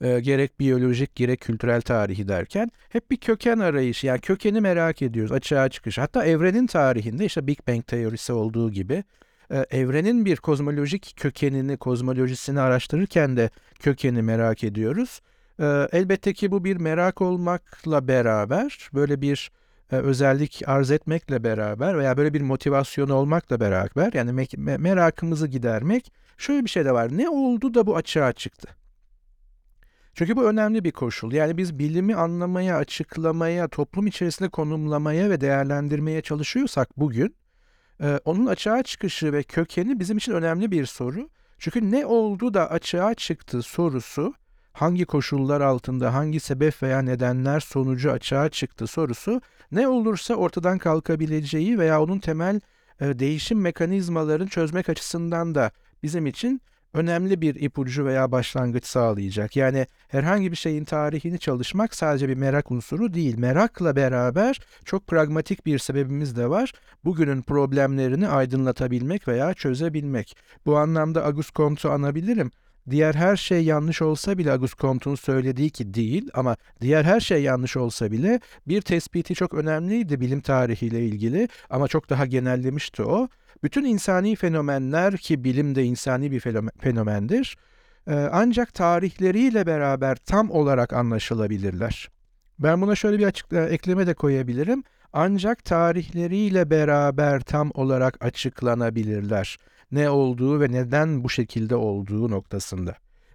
e, 0.00 0.20
gerek 0.20 0.60
biyolojik 0.60 1.14
gerek 1.14 1.40
kültürel 1.40 1.80
tarihi 1.80 2.28
derken 2.28 2.70
hep 2.88 3.10
bir 3.10 3.16
köken 3.16 3.58
arayışı 3.58 4.06
yani 4.06 4.20
kökeni 4.20 4.60
merak 4.60 5.02
ediyoruz 5.02 5.32
açığa 5.32 5.68
çıkış. 5.68 5.98
Hatta 5.98 6.24
evrenin 6.24 6.66
tarihinde 6.66 7.24
işte 7.24 7.46
Big 7.46 7.58
Bang 7.68 7.86
teorisi 7.86 8.32
olduğu 8.32 8.70
gibi 8.70 9.04
e, 9.50 9.66
evrenin 9.70 10.24
bir 10.24 10.36
kozmolojik 10.36 11.14
kökenini, 11.16 11.76
kozmolojisini 11.76 12.60
araştırırken 12.60 13.36
de 13.36 13.50
kökeni 13.78 14.22
merak 14.22 14.64
ediyoruz. 14.64 15.20
E, 15.60 15.88
elbette 15.92 16.32
ki 16.32 16.50
bu 16.50 16.64
bir 16.64 16.76
merak 16.76 17.20
olmakla 17.20 18.08
beraber 18.08 18.90
böyle 18.94 19.20
bir 19.20 19.50
özellik 19.90 20.62
arz 20.66 20.90
etmekle 20.90 21.44
beraber 21.44 21.98
veya 21.98 22.16
böyle 22.16 22.34
bir 22.34 22.40
motivasyon 22.40 23.08
olmakla 23.08 23.60
beraber 23.60 24.12
yani 24.12 24.30
me- 24.30 24.56
me- 24.56 24.78
merakımızı 24.78 25.48
gidermek 25.48 26.12
şöyle 26.38 26.64
bir 26.64 26.70
şey 26.70 26.84
de 26.84 26.92
var. 26.92 27.16
Ne 27.18 27.28
oldu 27.28 27.74
da 27.74 27.86
bu 27.86 27.96
açığa 27.96 28.32
çıktı? 28.32 28.68
Çünkü 30.14 30.36
bu 30.36 30.44
önemli 30.44 30.84
bir 30.84 30.92
koşul. 30.92 31.32
Yani 31.32 31.56
biz 31.56 31.78
bilimi 31.78 32.14
anlamaya, 32.14 32.76
açıklamaya, 32.76 33.68
toplum 33.68 34.06
içerisinde 34.06 34.48
konumlamaya 34.48 35.30
ve 35.30 35.40
değerlendirmeye 35.40 36.22
çalışıyorsak 36.22 36.98
bugün 36.98 37.36
e, 38.00 38.20
onun 38.24 38.46
açığa 38.46 38.82
çıkışı 38.82 39.32
ve 39.32 39.42
kökeni 39.42 40.00
bizim 40.00 40.16
için 40.16 40.32
önemli 40.32 40.70
bir 40.70 40.86
soru. 40.86 41.28
Çünkü 41.58 41.90
ne 41.90 42.06
oldu 42.06 42.54
da 42.54 42.70
açığa 42.70 43.14
çıktı 43.14 43.62
sorusu 43.62 44.34
hangi 44.76 45.04
koşullar 45.04 45.60
altında, 45.60 46.14
hangi 46.14 46.40
sebep 46.40 46.82
veya 46.82 47.02
nedenler 47.02 47.60
sonucu 47.60 48.10
açığa 48.12 48.48
çıktı 48.48 48.86
sorusu 48.86 49.40
ne 49.72 49.88
olursa 49.88 50.34
ortadan 50.34 50.78
kalkabileceği 50.78 51.78
veya 51.78 52.02
onun 52.02 52.18
temel 52.18 52.60
e, 53.00 53.18
değişim 53.18 53.60
mekanizmalarını 53.60 54.48
çözmek 54.48 54.88
açısından 54.88 55.54
da 55.54 55.70
bizim 56.02 56.26
için 56.26 56.60
önemli 56.94 57.40
bir 57.40 57.54
ipucu 57.54 58.04
veya 58.04 58.32
başlangıç 58.32 58.86
sağlayacak. 58.86 59.56
Yani 59.56 59.86
herhangi 60.08 60.50
bir 60.50 60.56
şeyin 60.56 60.84
tarihini 60.84 61.38
çalışmak 61.38 61.94
sadece 61.94 62.28
bir 62.28 62.36
merak 62.36 62.70
unsuru 62.70 63.14
değil. 63.14 63.38
Merakla 63.38 63.96
beraber 63.96 64.60
çok 64.84 65.06
pragmatik 65.06 65.66
bir 65.66 65.78
sebebimiz 65.78 66.36
de 66.36 66.50
var. 66.50 66.72
Bugünün 67.04 67.42
problemlerini 67.42 68.28
aydınlatabilmek 68.28 69.28
veya 69.28 69.54
çözebilmek. 69.54 70.36
Bu 70.66 70.76
anlamda 70.76 71.24
Auguste 71.24 71.52
Comte'u 71.54 71.90
anabilirim. 71.90 72.50
Diğer 72.90 73.14
her 73.14 73.36
şey 73.36 73.64
yanlış 73.64 74.02
olsa 74.02 74.38
bile 74.38 74.52
Auguste 74.52 74.80
Comte'un 74.80 75.14
söylediği 75.14 75.70
ki 75.70 75.94
değil 75.94 76.30
ama 76.34 76.56
diğer 76.80 77.04
her 77.04 77.20
şey 77.20 77.42
yanlış 77.42 77.76
olsa 77.76 78.12
bile 78.12 78.40
bir 78.68 78.82
tespiti 78.82 79.34
çok 79.34 79.54
önemliydi 79.54 80.20
bilim 80.20 80.40
tarihiyle 80.40 81.06
ilgili 81.06 81.48
ama 81.70 81.88
çok 81.88 82.10
daha 82.10 82.26
genellemişti 82.26 83.02
o. 83.02 83.28
Bütün 83.62 83.84
insani 83.84 84.36
fenomenler 84.36 85.16
ki 85.16 85.44
bilim 85.44 85.74
de 85.74 85.84
insani 85.84 86.30
bir 86.30 86.40
fenomendir 86.80 87.56
ancak 88.32 88.74
tarihleriyle 88.74 89.66
beraber 89.66 90.16
tam 90.16 90.50
olarak 90.50 90.92
anlaşılabilirler. 90.92 92.08
Ben 92.58 92.80
buna 92.80 92.94
şöyle 92.94 93.18
bir 93.18 93.26
açık 93.26 93.52
ekleme 93.52 94.06
de 94.06 94.14
koyabilirim. 94.14 94.82
Ancak 95.12 95.64
tarihleriyle 95.64 96.70
beraber 96.70 97.40
tam 97.40 97.70
olarak 97.74 98.24
açıklanabilirler 98.24 99.56
ne 99.92 100.10
olduğu 100.10 100.60
ve 100.60 100.72
neden 100.72 101.24
bu 101.24 101.30
şekilde 101.30 101.76
olduğu 101.76 102.30
noktasında. 102.30 102.94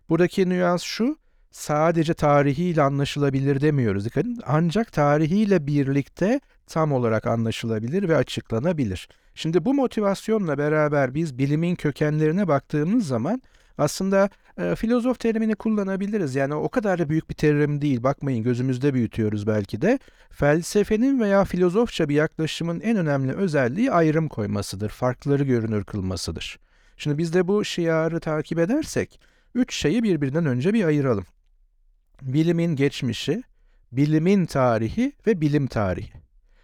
Buradaki 0.10 0.50
nüans 0.50 0.84
şu, 0.84 1.18
sadece 1.52 2.14
tarihiyle 2.14 2.82
anlaşılabilir 2.82 3.62
demiyoruz. 3.62 4.06
Dikkat 4.06 4.26
edin. 4.26 4.40
Ancak 4.46 4.92
tarihiyle 4.92 5.68
birlikte 5.68 6.40
tam 6.68 6.92
olarak 6.92 7.28
anlaşılabilir 7.28 8.10
ve 8.10 8.16
açıklanabilir. 8.16 9.10
Şimdi 9.36 9.66
bu 9.66 9.74
motivasyonla 9.74 10.58
beraber 10.58 11.14
biz 11.14 11.38
bilimin 11.38 11.76
kökenlerine 11.76 12.48
baktığımız 12.48 13.08
zaman 13.08 13.42
aslında 13.78 14.30
e, 14.58 14.76
filozof 14.76 15.20
terimini 15.20 15.56
kullanabiliriz. 15.56 16.36
Yani 16.36 16.54
o 16.54 16.70
kadar 16.70 17.00
da 17.00 17.10
büyük 17.10 17.30
bir 17.30 17.36
terim 17.36 17.82
değil. 17.82 18.04
Bakmayın 18.04 18.44
gözümüzde 18.44 18.94
büyütüyoruz 18.94 19.48
belki 19.48 19.82
de. 19.82 20.00
Felsefenin 20.30 21.20
veya 21.20 21.46
filozofça 21.46 22.10
bir 22.10 22.16
yaklaşımın 22.16 22.80
en 22.80 22.98
önemli 22.98 23.34
özelliği 23.34 23.92
ayrım 23.92 24.28
koymasıdır. 24.28 24.90
Farkları 24.90 25.44
görünür 25.44 25.84
kılmasıdır. 25.84 26.60
Şimdi 26.98 27.18
biz 27.18 27.34
de 27.34 27.48
bu 27.48 27.66
şiarı 27.66 28.20
takip 28.20 28.60
edersek 28.60 29.20
üç 29.56 29.76
şeyi 29.76 30.04
birbirinden 30.04 30.46
önce 30.46 30.74
bir 30.74 30.84
ayıralım. 30.84 31.26
Bilimin 32.22 32.76
geçmişi, 32.76 33.44
bilimin 33.92 34.46
tarihi 34.46 35.14
ve 35.28 35.42
bilim 35.42 35.68
tarihi. 35.68 36.14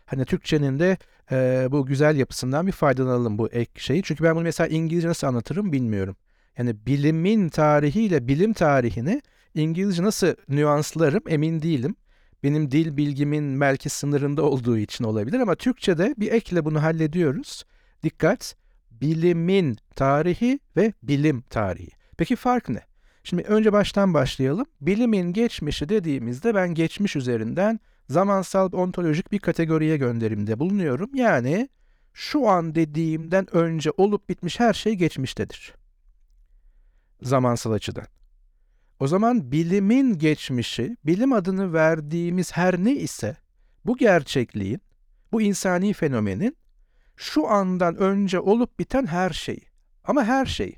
Hani 0.05 0.25
Türkçenin 0.25 0.79
de 0.79 0.97
e, 1.31 1.67
bu 1.71 1.85
güzel 1.85 2.17
yapısından 2.17 2.67
bir 2.67 2.71
faydalanalım 2.71 3.37
bu 3.37 3.49
ek 3.49 3.71
şeyi. 3.75 4.03
Çünkü 4.03 4.23
ben 4.23 4.35
bunu 4.35 4.43
mesela 4.43 4.67
İngilizce 4.67 5.07
nasıl 5.07 5.27
anlatırım 5.27 5.71
bilmiyorum. 5.71 6.15
Yani 6.57 6.75
bilimin 6.85 7.49
tarihiyle 7.49 8.27
bilim 8.27 8.53
tarihini 8.53 9.21
İngilizce 9.55 10.03
nasıl 10.03 10.35
nüanslarım 10.49 11.23
emin 11.27 11.61
değilim. 11.61 11.95
Benim 12.43 12.71
dil 12.71 12.97
bilgimin 12.97 13.61
belki 13.61 13.89
sınırında 13.89 14.43
olduğu 14.43 14.77
için 14.77 15.03
olabilir 15.03 15.39
ama 15.39 15.55
Türkçe'de 15.55 16.15
bir 16.17 16.31
ekle 16.31 16.65
bunu 16.65 16.83
hallediyoruz. 16.83 17.63
Dikkat! 18.03 18.55
Bilimin 18.91 19.77
tarihi 19.95 20.59
ve 20.77 20.93
bilim 21.03 21.41
tarihi. 21.41 21.89
Peki 22.17 22.35
fark 22.35 22.69
ne? 22.69 22.81
Şimdi 23.23 23.43
önce 23.43 23.73
baştan 23.73 24.13
başlayalım. 24.13 24.65
Bilimin 24.81 25.33
geçmişi 25.33 25.89
dediğimizde 25.89 26.55
ben 26.55 26.73
geçmiş 26.73 27.15
üzerinden 27.15 27.79
zamansal 28.09 28.73
ontolojik 28.73 29.31
bir 29.31 29.39
kategoriye 29.39 29.97
gönderimde 29.97 30.59
bulunuyorum. 30.59 31.09
Yani 31.15 31.69
şu 32.13 32.47
an 32.47 32.75
dediğimden 32.75 33.55
önce 33.55 33.91
olup 33.97 34.29
bitmiş 34.29 34.59
her 34.59 34.73
şey 34.73 34.93
geçmiştedir 34.93 35.73
zamansal 37.21 37.71
açıdan. 37.71 38.05
O 38.99 39.07
zaman 39.07 39.51
bilimin 39.51 40.17
geçmişi, 40.17 40.97
bilim 41.05 41.33
adını 41.33 41.73
verdiğimiz 41.73 42.51
her 42.51 42.77
ne 42.77 42.95
ise 42.95 43.37
bu 43.85 43.97
gerçekliğin, 43.97 44.81
bu 45.31 45.41
insani 45.41 45.93
fenomenin 45.93 46.57
şu 47.15 47.47
andan 47.47 47.95
önce 47.95 48.39
olup 48.39 48.79
biten 48.79 49.05
her 49.05 49.29
şey. 49.29 49.59
Ama 50.03 50.23
her 50.23 50.45
şey. 50.45 50.75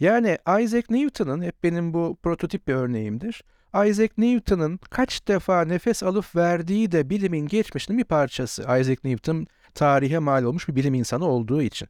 Yani 0.00 0.38
Isaac 0.60 0.90
Newton'ın 0.90 1.42
hep 1.42 1.62
benim 1.62 1.94
bu 1.94 2.18
prototip 2.22 2.68
bir 2.68 2.74
örneğimdir. 2.74 3.42
Isaac 3.86 4.10
Newton'ın 4.18 4.76
kaç 4.90 5.28
defa 5.28 5.64
nefes 5.64 6.02
alıp 6.02 6.36
verdiği 6.36 6.92
de 6.92 7.10
bilimin 7.10 7.46
geçmişinin 7.46 7.98
bir 7.98 8.04
parçası. 8.04 8.62
Isaac 8.62 9.04
Newton 9.04 9.46
tarihe 9.74 10.18
mal 10.18 10.44
olmuş 10.44 10.68
bir 10.68 10.76
bilim 10.76 10.94
insanı 10.94 11.24
olduğu 11.24 11.62
için. 11.62 11.88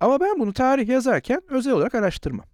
Ama 0.00 0.20
ben 0.20 0.38
bunu 0.38 0.52
tarih 0.52 0.88
yazarken 0.88 1.42
özel 1.48 1.72
olarak 1.72 1.94
araştırmam. 1.94 2.46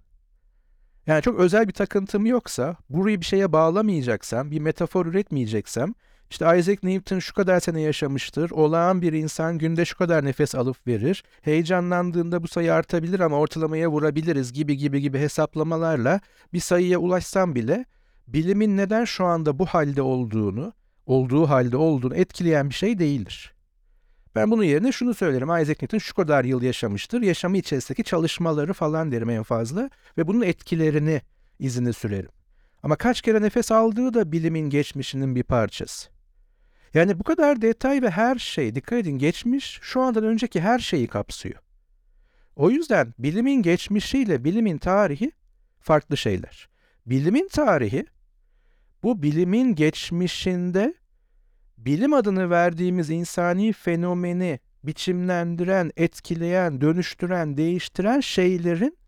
Yani 1.07 1.23
çok 1.23 1.39
özel 1.41 1.69
bir 1.69 1.73
takıntım 1.73 2.27
yoksa, 2.27 2.77
burayı 2.91 3.21
bir 3.21 3.25
şeye 3.25 3.53
bağlamayacaksam, 3.53 4.51
bir 4.51 4.61
metafor 4.61 5.07
üretmeyeceksem, 5.07 5.95
işte 6.31 6.59
Isaac 6.59 6.83
Newton 6.83 7.19
şu 7.19 7.35
kadar 7.35 7.61
sene 7.61 7.81
yaşamıştır, 7.81 8.51
olağan 8.51 9.03
bir 9.03 9.13
insan 9.13 9.59
günde 9.59 9.85
şu 9.85 9.99
kadar 9.99 10.25
nefes 10.25 10.55
alıp 10.55 10.87
verir, 10.87 11.25
heyecanlandığında 11.43 12.43
bu 12.43 12.49
sayı 12.49 12.75
artabilir 12.75 13.21
ama 13.21 13.39
ortalamaya 13.39 13.91
vurabiliriz 13.91 14.53
gibi 14.53 14.77
gibi 14.77 15.01
gibi 15.01 15.19
hesaplamalarla 15.19 16.21
bir 16.53 16.61
sayıya 16.61 16.99
ulaşsam 16.99 17.55
bile, 17.55 17.85
bilimin 18.29 18.77
neden 18.77 19.05
şu 19.05 19.25
anda 19.25 19.59
bu 19.59 19.67
halde 19.67 20.03
olduğunu, 20.03 20.73
olduğu 21.07 21.49
halde 21.49 21.77
olduğunu 21.77 22.17
etkileyen 22.17 22.69
bir 22.69 22.75
şey 22.75 22.99
değildir. 22.99 23.56
Ben 24.37 24.51
bunun 24.51 24.63
yerine 24.63 24.93
şunu 24.93 25.15
söylerim. 25.15 25.49
Isaac 25.49 25.83
Newton 25.83 25.99
şu 25.99 26.15
kadar 26.15 26.45
yıl 26.45 26.63
yaşamıştır. 26.63 27.23
Yaşamı 27.23 27.59
içerisindeki 27.59 28.05
çalışmaları 28.05 28.73
falan 28.73 29.13
derim 29.13 29.31
en 29.31 29.43
fazla. 29.43 29.91
Ve 30.19 30.27
bunun 30.27 30.43
etkilerini 30.43 31.23
izini 31.59 31.93
sürerim. 31.93 32.31
Ama 32.83 32.97
kaç 32.97 33.23
kere 33.23 33.43
nefes 33.43 33.73
aldığı 33.73 34.15
da 34.15 34.33
bilimin 34.33 34.71
geçmişinin 34.71 35.35
bir 35.35 35.43
parçası. 35.43 36.09
Yani 36.95 37.19
bu 37.19 37.25
kadar 37.25 37.63
detay 37.63 38.03
ve 38.03 38.11
her 38.11 38.37
şey, 38.37 38.75
dikkat 38.75 38.99
edin 38.99 39.19
geçmiş 39.19 39.79
şu 39.83 40.01
andan 40.01 40.25
önceki 40.25 40.61
her 40.61 40.79
şeyi 40.79 41.07
kapsıyor. 41.07 41.61
O 42.57 42.71
yüzden 42.71 43.15
bilimin 43.19 43.63
geçmişiyle 43.63 44.45
bilimin 44.45 44.79
tarihi 44.79 45.33
farklı 45.81 46.17
şeyler. 46.17 46.69
Bilimin 47.07 47.49
tarihi 47.49 48.07
bu 49.03 49.23
bilimin 49.23 49.75
geçmişinde 49.75 50.95
bilim 51.79 52.13
adını 52.13 52.51
verdiğimiz 52.51 53.11
insani 53.11 53.73
fenomeni 53.73 54.61
biçimlendiren, 54.85 55.91
etkileyen, 55.97 56.81
dönüştüren, 56.81 57.57
değiştiren 57.57 58.21
şeylerin 58.21 58.99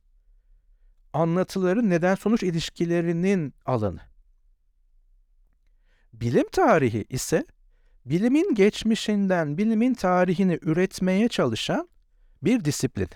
anlatıların 1.13 1.91
neden 1.91 2.15
sonuç 2.15 2.43
ilişkilerinin 2.43 3.55
alanı. 3.67 4.01
Bilim 6.13 6.49
tarihi 6.53 7.05
ise 7.09 7.45
bilimin 8.05 8.55
geçmişinden 8.55 9.59
bilimin 9.59 9.95
tarihini 9.95 10.59
üretmeye 10.63 11.29
çalışan 11.29 11.89
bir 12.43 12.65
disiplin. 12.65 13.09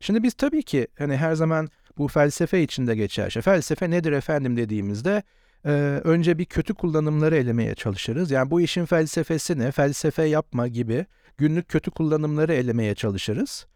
Şimdi 0.00 0.22
biz 0.22 0.34
tabii 0.34 0.62
ki 0.62 0.88
hani 0.98 1.16
her 1.16 1.34
zaman 1.34 1.68
bu 1.98 2.08
felsefe 2.08 2.62
içinde 2.62 2.96
geçer. 2.96 3.30
Felsefe 3.30 3.90
nedir 3.90 4.12
efendim 4.12 4.56
dediğimizde 4.56 5.22
e, 5.66 5.70
önce 6.04 6.38
bir 6.38 6.44
kötü 6.44 6.74
kullanımları 6.74 7.36
elemeye 7.36 7.74
çalışırız. 7.74 8.30
Yani 8.30 8.50
bu 8.50 8.60
işin 8.60 8.84
felsefesi 8.84 9.58
ne, 9.58 9.70
felsefe 9.70 10.24
yapma 10.24 10.68
gibi 10.68 11.06
günlük 11.38 11.68
kötü 11.68 11.90
kullanımları 11.90 12.52
elemeye 12.54 12.94
çalışırız. 12.94 13.66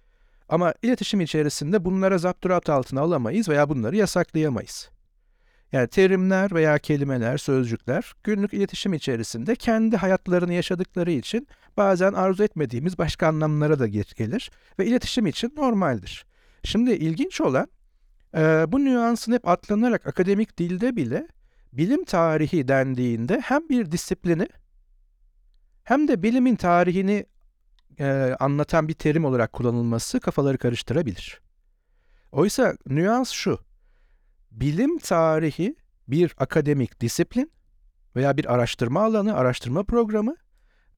Ama 0.49 0.75
iletişim 0.83 1.21
içerisinde 1.21 1.85
bunlara 1.85 2.19
zapturapt 2.19 2.69
altına 2.69 3.01
alamayız 3.01 3.49
veya 3.49 3.69
bunları 3.69 3.97
yasaklayamayız. 3.97 4.91
Yani 5.73 5.89
terimler 5.89 6.55
veya 6.55 6.79
kelimeler, 6.79 7.39
sözcükler 7.39 8.13
günlük 8.25 8.55
iletişim 8.55 8.95
içerisinde 8.95 9.57
kendi 9.57 9.97
hayatlarını 9.97 10.53
yaşadıkları 10.53 11.11
için 11.11 11.49
bazen 11.77 12.13
arzu 12.13 12.45
etmediğimiz 12.45 12.99
başka 12.99 13.27
anlamlara 13.27 13.79
da 13.79 13.87
gelir 13.87 14.51
ve 14.79 14.87
iletişim 14.87 15.27
için 15.27 15.53
normaldir. 15.57 16.27
Şimdi 16.65 16.91
ilginç 16.91 17.41
olan 17.41 17.69
e, 18.37 18.65
bu 18.69 18.85
nüansın 18.85 19.33
hep 19.33 19.49
atlanarak 19.49 20.07
akademik 20.07 20.59
dilde 20.59 20.97
bile 20.97 21.29
bilim 21.73 22.05
tarihi 22.05 22.69
dendiğinde 22.69 23.41
hem 23.41 23.69
bir 23.69 23.91
disiplini 23.91 24.49
hem 25.85 26.09
de 26.09 26.23
bilimin 26.23 26.57
tarihini 26.57 27.27
e, 27.99 28.37
anlatan 28.41 28.89
bir 28.89 28.95
terim 28.95 29.25
olarak 29.25 29.53
kullanılması 29.53 30.21
kafaları 30.21 30.59
karıştırabilir. 30.59 31.41
Oysa 32.33 32.77
nüans 32.87 33.31
şu. 33.31 33.59
Bilim 34.51 34.99
tarihi 34.99 35.77
bir 36.09 36.35
akademik 36.39 37.01
disiplin 37.01 37.53
veya 38.17 38.37
bir 38.37 38.55
araştırma 38.55 39.05
alanı, 39.05 39.37
araştırma 39.37 39.85
programı 39.85 40.37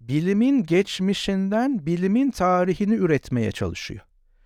bilimin 0.00 0.62
geçmişinden 0.62 1.86
bilimin 1.86 2.30
tarihini 2.30 2.94
üretmeye 2.94 3.52
çalışıyor. 3.52 4.00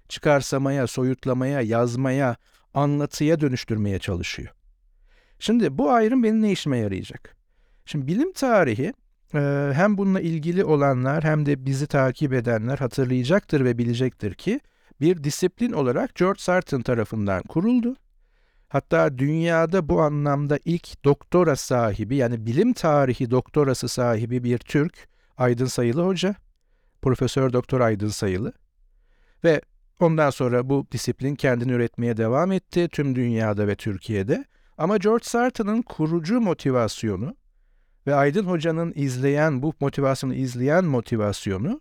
Çıkarsamaya, 0.08 0.86
soyutlamaya, 0.86 1.60
yazmaya, 1.60 2.36
anlatıya 2.74 3.40
dönüştürmeye 3.40 3.98
çalışıyor. 3.98 4.55
Şimdi 5.38 5.78
bu 5.78 5.90
ayrım 5.90 6.22
benim 6.22 6.42
ne 6.42 6.52
işime 6.52 6.78
yarayacak? 6.78 7.36
Şimdi 7.84 8.06
bilim 8.06 8.32
tarihi 8.32 8.92
hem 9.72 9.98
bununla 9.98 10.20
ilgili 10.20 10.64
olanlar 10.64 11.24
hem 11.24 11.46
de 11.46 11.66
bizi 11.66 11.86
takip 11.86 12.32
edenler 12.32 12.78
hatırlayacaktır 12.78 13.64
ve 13.64 13.78
bilecektir 13.78 14.34
ki 14.34 14.60
bir 15.00 15.24
disiplin 15.24 15.72
olarak 15.72 16.14
George 16.14 16.40
Sarton 16.40 16.80
tarafından 16.80 17.42
kuruldu. 17.42 17.96
Hatta 18.68 19.18
dünyada 19.18 19.88
bu 19.88 20.00
anlamda 20.00 20.58
ilk 20.64 21.04
doktora 21.04 21.56
sahibi 21.56 22.16
yani 22.16 22.46
bilim 22.46 22.72
tarihi 22.72 23.30
doktorası 23.30 23.88
sahibi 23.88 24.44
bir 24.44 24.58
Türk 24.58 25.08
Aydın 25.36 25.66
Sayılı 25.66 26.06
Hoca, 26.06 26.34
Profesör 27.02 27.52
Doktor 27.52 27.80
Aydın 27.80 28.08
Sayılı 28.08 28.52
ve 29.44 29.60
ondan 30.00 30.30
sonra 30.30 30.68
bu 30.68 30.86
disiplin 30.92 31.34
kendini 31.34 31.72
üretmeye 31.72 32.16
devam 32.16 32.52
etti 32.52 32.88
tüm 32.92 33.14
dünyada 33.14 33.68
ve 33.68 33.74
Türkiye'de. 33.76 34.44
Ama 34.78 34.96
George 34.96 35.24
Sarton'ın 35.24 35.82
kurucu 35.82 36.40
motivasyonu 36.40 37.36
ve 38.06 38.14
Aydın 38.14 38.44
Hoca'nın 38.44 38.92
izleyen 38.96 39.62
bu 39.62 39.74
motivasyonu 39.80 40.34
izleyen 40.34 40.84
motivasyonu 40.84 41.80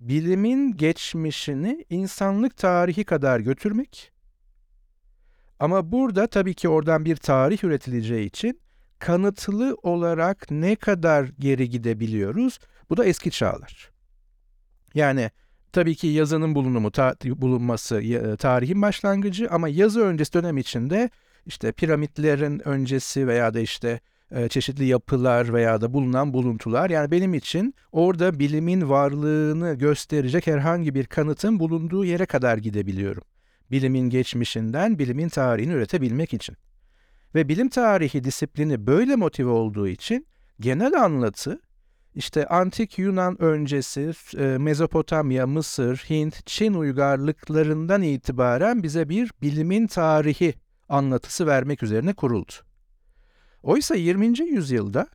bilimin 0.00 0.76
geçmişini 0.76 1.84
insanlık 1.90 2.56
tarihi 2.56 3.04
kadar 3.04 3.40
götürmek. 3.40 4.12
Ama 5.60 5.92
burada 5.92 6.26
tabii 6.26 6.54
ki 6.54 6.68
oradan 6.68 7.04
bir 7.04 7.16
tarih 7.16 7.64
üretileceği 7.64 8.26
için 8.26 8.60
kanıtlı 8.98 9.76
olarak 9.82 10.50
ne 10.50 10.76
kadar 10.76 11.24
geri 11.38 11.70
gidebiliyoruz? 11.70 12.58
Bu 12.90 12.96
da 12.96 13.04
eski 13.04 13.30
çağlar. 13.30 13.90
Yani 14.94 15.30
tabii 15.72 15.94
ki 15.94 16.06
yazının 16.06 16.54
bulunumu, 16.54 16.90
ta- 16.90 17.14
bulunması 17.24 18.02
tarihin 18.38 18.82
başlangıcı 18.82 19.48
ama 19.50 19.68
yazı 19.68 20.00
öncesi 20.00 20.32
dönem 20.32 20.58
içinde 20.58 21.10
işte 21.46 21.72
piramitlerin 21.72 22.68
öncesi 22.68 23.26
veya 23.26 23.54
da 23.54 23.60
işte 23.60 24.00
e, 24.30 24.48
çeşitli 24.48 24.84
yapılar 24.84 25.54
veya 25.54 25.80
da 25.80 25.92
bulunan 25.92 26.32
buluntular. 26.32 26.90
Yani 26.90 27.10
benim 27.10 27.34
için 27.34 27.74
orada 27.92 28.38
bilimin 28.38 28.88
varlığını 28.88 29.74
gösterecek 29.74 30.46
herhangi 30.46 30.94
bir 30.94 31.06
kanıtın 31.06 31.60
bulunduğu 31.60 32.04
yere 32.04 32.26
kadar 32.26 32.58
gidebiliyorum. 32.58 33.22
Bilimin 33.70 34.10
geçmişinden 34.10 34.98
bilimin 34.98 35.28
tarihini 35.28 35.72
üretebilmek 35.72 36.34
için. 36.34 36.56
Ve 37.34 37.48
bilim 37.48 37.68
tarihi 37.68 38.24
disiplini 38.24 38.86
böyle 38.86 39.16
motive 39.16 39.50
olduğu 39.50 39.88
için 39.88 40.26
genel 40.60 41.02
anlatı 41.02 41.60
işte 42.14 42.46
antik 42.46 42.98
Yunan 42.98 43.42
öncesi 43.42 44.12
e, 44.38 44.58
Mezopotamya, 44.58 45.46
Mısır, 45.46 45.96
Hint, 45.96 46.46
Çin 46.46 46.74
uygarlıklarından 46.74 48.02
itibaren 48.02 48.82
bize 48.82 49.08
bir 49.08 49.30
bilimin 49.42 49.86
tarihi 49.86 50.54
anlatısı 50.92 51.46
vermek 51.46 51.82
üzerine 51.82 52.12
kuruldu. 52.12 52.52
Oysa 53.62 53.94
20. 53.94 54.40
yüzyılda 54.40 55.06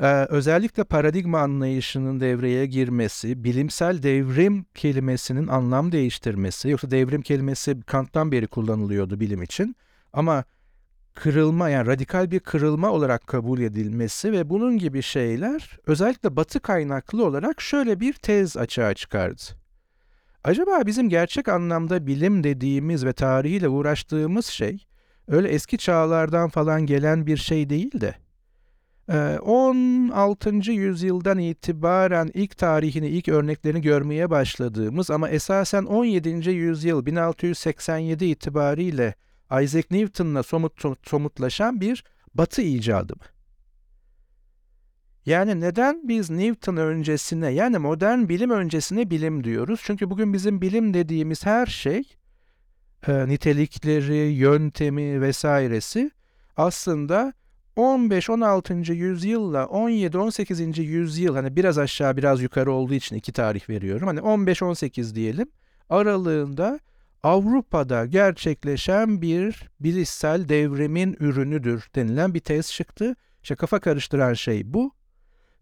e, 0.00 0.06
özellikle 0.24 0.84
paradigma 0.84 1.40
anlayışının 1.40 2.20
devreye 2.20 2.66
girmesi, 2.66 3.44
bilimsel 3.44 4.02
devrim 4.02 4.66
kelimesinin 4.74 5.46
anlam 5.46 5.92
değiştirmesi, 5.92 6.68
yoksa 6.68 6.90
devrim 6.90 7.22
kelimesi 7.22 7.80
Kant'tan 7.80 8.32
beri 8.32 8.46
kullanılıyordu 8.46 9.20
bilim 9.20 9.42
için 9.42 9.76
ama 10.12 10.44
kırılma 11.14 11.68
yani 11.68 11.86
radikal 11.86 12.30
bir 12.30 12.40
kırılma 12.40 12.90
olarak 12.90 13.26
kabul 13.26 13.60
edilmesi 13.60 14.32
ve 14.32 14.50
bunun 14.50 14.78
gibi 14.78 15.02
şeyler 15.02 15.78
özellikle 15.86 16.36
batı 16.36 16.60
kaynaklı 16.60 17.24
olarak 17.24 17.60
şöyle 17.60 18.00
bir 18.00 18.12
tez 18.12 18.56
açığa 18.56 18.94
çıkardı. 18.94 19.42
Acaba 20.46 20.86
bizim 20.86 21.08
gerçek 21.08 21.48
anlamda 21.48 22.06
bilim 22.06 22.44
dediğimiz 22.44 23.06
ve 23.06 23.12
tarihiyle 23.12 23.68
uğraştığımız 23.68 24.46
şey 24.46 24.86
öyle 25.28 25.48
eski 25.48 25.78
çağlardan 25.78 26.48
falan 26.48 26.86
gelen 26.86 27.26
bir 27.26 27.36
şey 27.36 27.70
değil 27.70 28.00
de 28.00 28.14
16. 29.40 30.72
yüzyıldan 30.72 31.38
itibaren 31.38 32.30
ilk 32.34 32.56
tarihini, 32.56 33.08
ilk 33.08 33.28
örneklerini 33.28 33.80
görmeye 33.80 34.30
başladığımız 34.30 35.10
ama 35.10 35.28
esasen 35.28 35.84
17. 35.84 36.50
yüzyıl 36.50 37.06
1687 37.06 38.24
itibariyle 38.24 39.14
Isaac 39.62 39.90
Newton'la 39.90 40.42
somut, 40.42 40.72
somutlaşan 41.08 41.80
bir 41.80 42.04
batı 42.34 42.62
icadı 42.62 43.16
mı? 43.16 43.35
Yani 45.26 45.60
neden 45.60 46.08
biz 46.08 46.30
Newton 46.30 46.76
öncesine 46.76 47.50
yani 47.50 47.78
modern 47.78 48.28
bilim 48.28 48.50
öncesine 48.50 49.10
bilim 49.10 49.44
diyoruz? 49.44 49.80
Çünkü 49.84 50.10
bugün 50.10 50.32
bizim 50.32 50.60
bilim 50.60 50.94
dediğimiz 50.94 51.46
her 51.46 51.66
şey 51.66 52.02
e, 53.08 53.28
nitelikleri, 53.28 54.16
yöntemi 54.16 55.20
vesairesi 55.20 56.10
aslında 56.56 57.32
15-16. 57.76 58.92
yüzyılla 58.92 59.62
17-18. 59.62 60.82
yüzyıl 60.82 61.34
hani 61.34 61.56
biraz 61.56 61.78
aşağı 61.78 62.16
biraz 62.16 62.42
yukarı 62.42 62.72
olduğu 62.72 62.94
için 62.94 63.16
iki 63.16 63.32
tarih 63.32 63.70
veriyorum. 63.70 64.06
Hani 64.06 64.20
15-18 64.20 65.14
diyelim 65.14 65.48
aralığında 65.90 66.80
Avrupa'da 67.22 68.06
gerçekleşen 68.06 69.22
bir 69.22 69.68
bilişsel 69.80 70.48
devrimin 70.48 71.16
ürünüdür 71.20 71.88
denilen 71.94 72.34
bir 72.34 72.40
tez 72.40 72.72
çıktı. 72.72 73.16
İşte 73.42 73.54
kafa 73.54 73.80
karıştıran 73.80 74.34
şey 74.34 74.74
bu. 74.74 74.95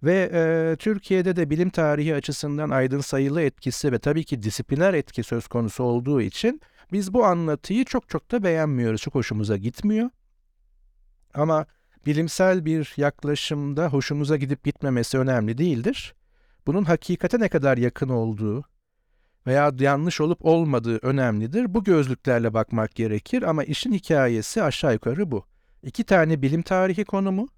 Ve 0.04 0.30
e, 0.32 0.76
Türkiye'de 0.76 1.36
de 1.36 1.50
bilim 1.50 1.70
tarihi 1.70 2.14
açısından 2.14 2.70
aydın 2.70 3.00
sayılı 3.00 3.42
etkisi 3.42 3.92
ve 3.92 3.98
tabii 3.98 4.24
ki 4.24 4.42
disipliner 4.42 4.94
etki 4.94 5.22
söz 5.22 5.46
konusu 5.46 5.84
olduğu 5.84 6.20
için 6.20 6.60
biz 6.92 7.14
bu 7.14 7.24
anlatıyı 7.24 7.84
çok 7.84 8.08
çok 8.08 8.30
da 8.30 8.44
beğenmiyoruz. 8.44 9.00
Çok 9.00 9.14
hoşumuza 9.14 9.56
gitmiyor. 9.56 10.10
Ama 11.34 11.66
bilimsel 12.06 12.64
bir 12.64 12.94
yaklaşımda 12.96 13.88
hoşumuza 13.88 14.36
gidip 14.36 14.64
gitmemesi 14.64 15.18
önemli 15.18 15.58
değildir. 15.58 16.14
Bunun 16.66 16.84
hakikate 16.84 17.40
ne 17.40 17.48
kadar 17.48 17.78
yakın 17.78 18.08
olduğu 18.08 18.64
veya 19.46 19.72
yanlış 19.78 20.20
olup 20.20 20.44
olmadığı 20.44 20.98
önemlidir. 21.02 21.74
Bu 21.74 21.84
gözlüklerle 21.84 22.54
bakmak 22.54 22.94
gerekir 22.94 23.42
ama 23.42 23.64
işin 23.64 23.92
hikayesi 23.92 24.62
aşağı 24.62 24.92
yukarı 24.92 25.30
bu. 25.30 25.44
İki 25.82 26.04
tane 26.04 26.42
bilim 26.42 26.62
tarihi 26.62 27.04
konumu 27.04 27.48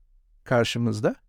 karşımızda. 0.44 1.25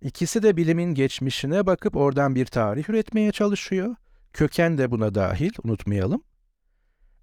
İkisi 0.00 0.42
de 0.42 0.56
bilimin 0.56 0.94
geçmişine 0.94 1.66
bakıp 1.66 1.96
oradan 1.96 2.34
bir 2.34 2.46
tarih 2.46 2.90
üretmeye 2.90 3.32
çalışıyor. 3.32 3.96
Köken 4.32 4.78
de 4.78 4.90
buna 4.90 5.14
dahil, 5.14 5.52
unutmayalım. 5.64 6.22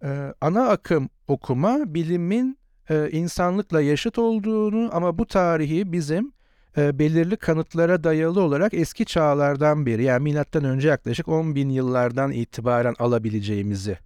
Ee, 0.03 0.33
ana 0.41 0.69
akım 0.69 1.09
okuma 1.27 1.93
bilimin 1.93 2.57
e, 2.89 3.09
insanlıkla 3.11 3.81
yaşıt 3.81 4.17
olduğunu 4.17 4.89
ama 4.93 5.17
bu 5.17 5.25
tarihi 5.25 5.91
bizim 5.91 6.31
e, 6.77 6.99
belirli 6.99 7.37
kanıtlara 7.37 8.03
dayalı 8.03 8.41
olarak 8.41 8.73
eski 8.73 9.05
çağlardan 9.05 9.85
beri 9.85 10.03
yani 10.03 10.23
milattan 10.23 10.63
önce 10.63 10.87
yaklaşık 10.87 11.27
10 11.27 11.55
bin 11.55 11.69
yıllardan 11.69 12.31
itibaren 12.31 12.95
alabileceğimizi 12.99 13.97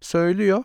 söylüyor. 0.00 0.64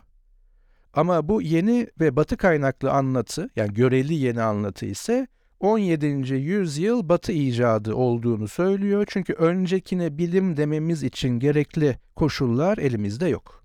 Ama 0.92 1.28
bu 1.28 1.42
yeni 1.42 1.86
ve 2.00 2.16
batı 2.16 2.36
kaynaklı 2.36 2.90
anlatı 2.90 3.50
yani 3.56 3.74
göreli 3.74 4.14
yeni 4.14 4.42
anlatı 4.42 4.86
ise 4.86 5.26
17. 5.60 6.34
yüzyıl 6.34 7.08
batı 7.08 7.32
icadı 7.32 7.94
olduğunu 7.94 8.48
söylüyor. 8.48 9.06
Çünkü 9.08 9.32
öncekine 9.32 10.18
bilim 10.18 10.56
dememiz 10.56 11.02
için 11.02 11.28
gerekli 11.28 11.98
koşullar 12.16 12.78
elimizde 12.78 13.28
yok. 13.28 13.64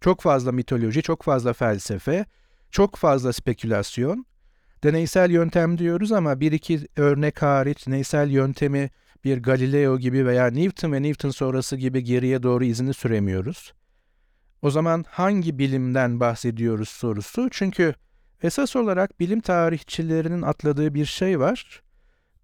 Çok 0.00 0.20
fazla 0.20 0.52
mitoloji, 0.52 1.02
çok 1.02 1.22
fazla 1.22 1.52
felsefe, 1.52 2.26
çok 2.70 2.96
fazla 2.96 3.32
spekülasyon. 3.32 4.26
Deneysel 4.82 5.30
yöntem 5.30 5.78
diyoruz 5.78 6.12
ama 6.12 6.40
bir 6.40 6.52
iki 6.52 6.80
örnek 6.96 7.42
hariç 7.42 7.86
deneysel 7.86 8.30
yöntemi 8.30 8.90
bir 9.24 9.42
Galileo 9.42 9.98
gibi 9.98 10.26
veya 10.26 10.46
Newton 10.46 10.92
ve 10.92 11.02
Newton 11.02 11.30
sonrası 11.30 11.76
gibi 11.76 12.04
geriye 12.04 12.42
doğru 12.42 12.64
izini 12.64 12.94
süremiyoruz. 12.94 13.72
O 14.62 14.70
zaman 14.70 15.04
hangi 15.08 15.58
bilimden 15.58 16.20
bahsediyoruz 16.20 16.88
sorusu? 16.88 17.48
Çünkü 17.50 17.94
Esas 18.44 18.76
olarak 18.76 19.20
bilim 19.20 19.40
tarihçilerinin 19.40 20.42
atladığı 20.42 20.94
bir 20.94 21.04
şey 21.04 21.40
var. 21.40 21.82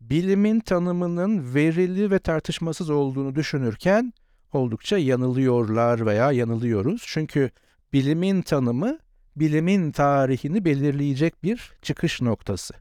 Bilimin 0.01 0.61
tanımının 0.61 1.55
verili 1.55 2.11
ve 2.11 2.19
tartışmasız 2.19 2.91
olduğunu 2.91 3.35
düşünürken 3.35 4.13
oldukça 4.53 4.99
yanılıyorlar 4.99 6.07
veya 6.07 6.33
yanılıyoruz. 6.33 7.03
Çünkü 7.07 7.51
bilimin 7.93 8.43
tanımı 8.43 8.99
bilimin 9.37 9.93
tarihini 9.93 10.65
belirleyecek 10.65 11.43
bir 11.43 11.73
çıkış 11.83 12.21
noktası. 12.23 12.75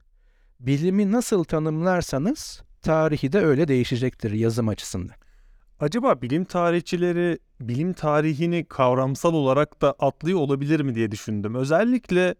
Bilimi 0.59 1.11
nasıl 1.11 1.43
tanımlarsanız 1.43 2.63
tarihi 2.81 3.31
de 3.31 3.39
öyle 3.39 3.67
değişecektir 3.67 4.31
yazım 4.31 4.67
açısından. 4.67 5.15
Acaba 5.79 6.21
bilim 6.21 6.45
tarihçileri 6.45 7.39
bilim 7.61 7.93
tarihini 7.93 8.65
kavramsal 8.65 9.33
olarak 9.33 9.81
da 9.81 9.95
atlıyor 9.99 10.39
olabilir 10.39 10.79
mi 10.79 10.95
diye 10.95 11.11
düşündüm. 11.11 11.55
Özellikle 11.55 12.35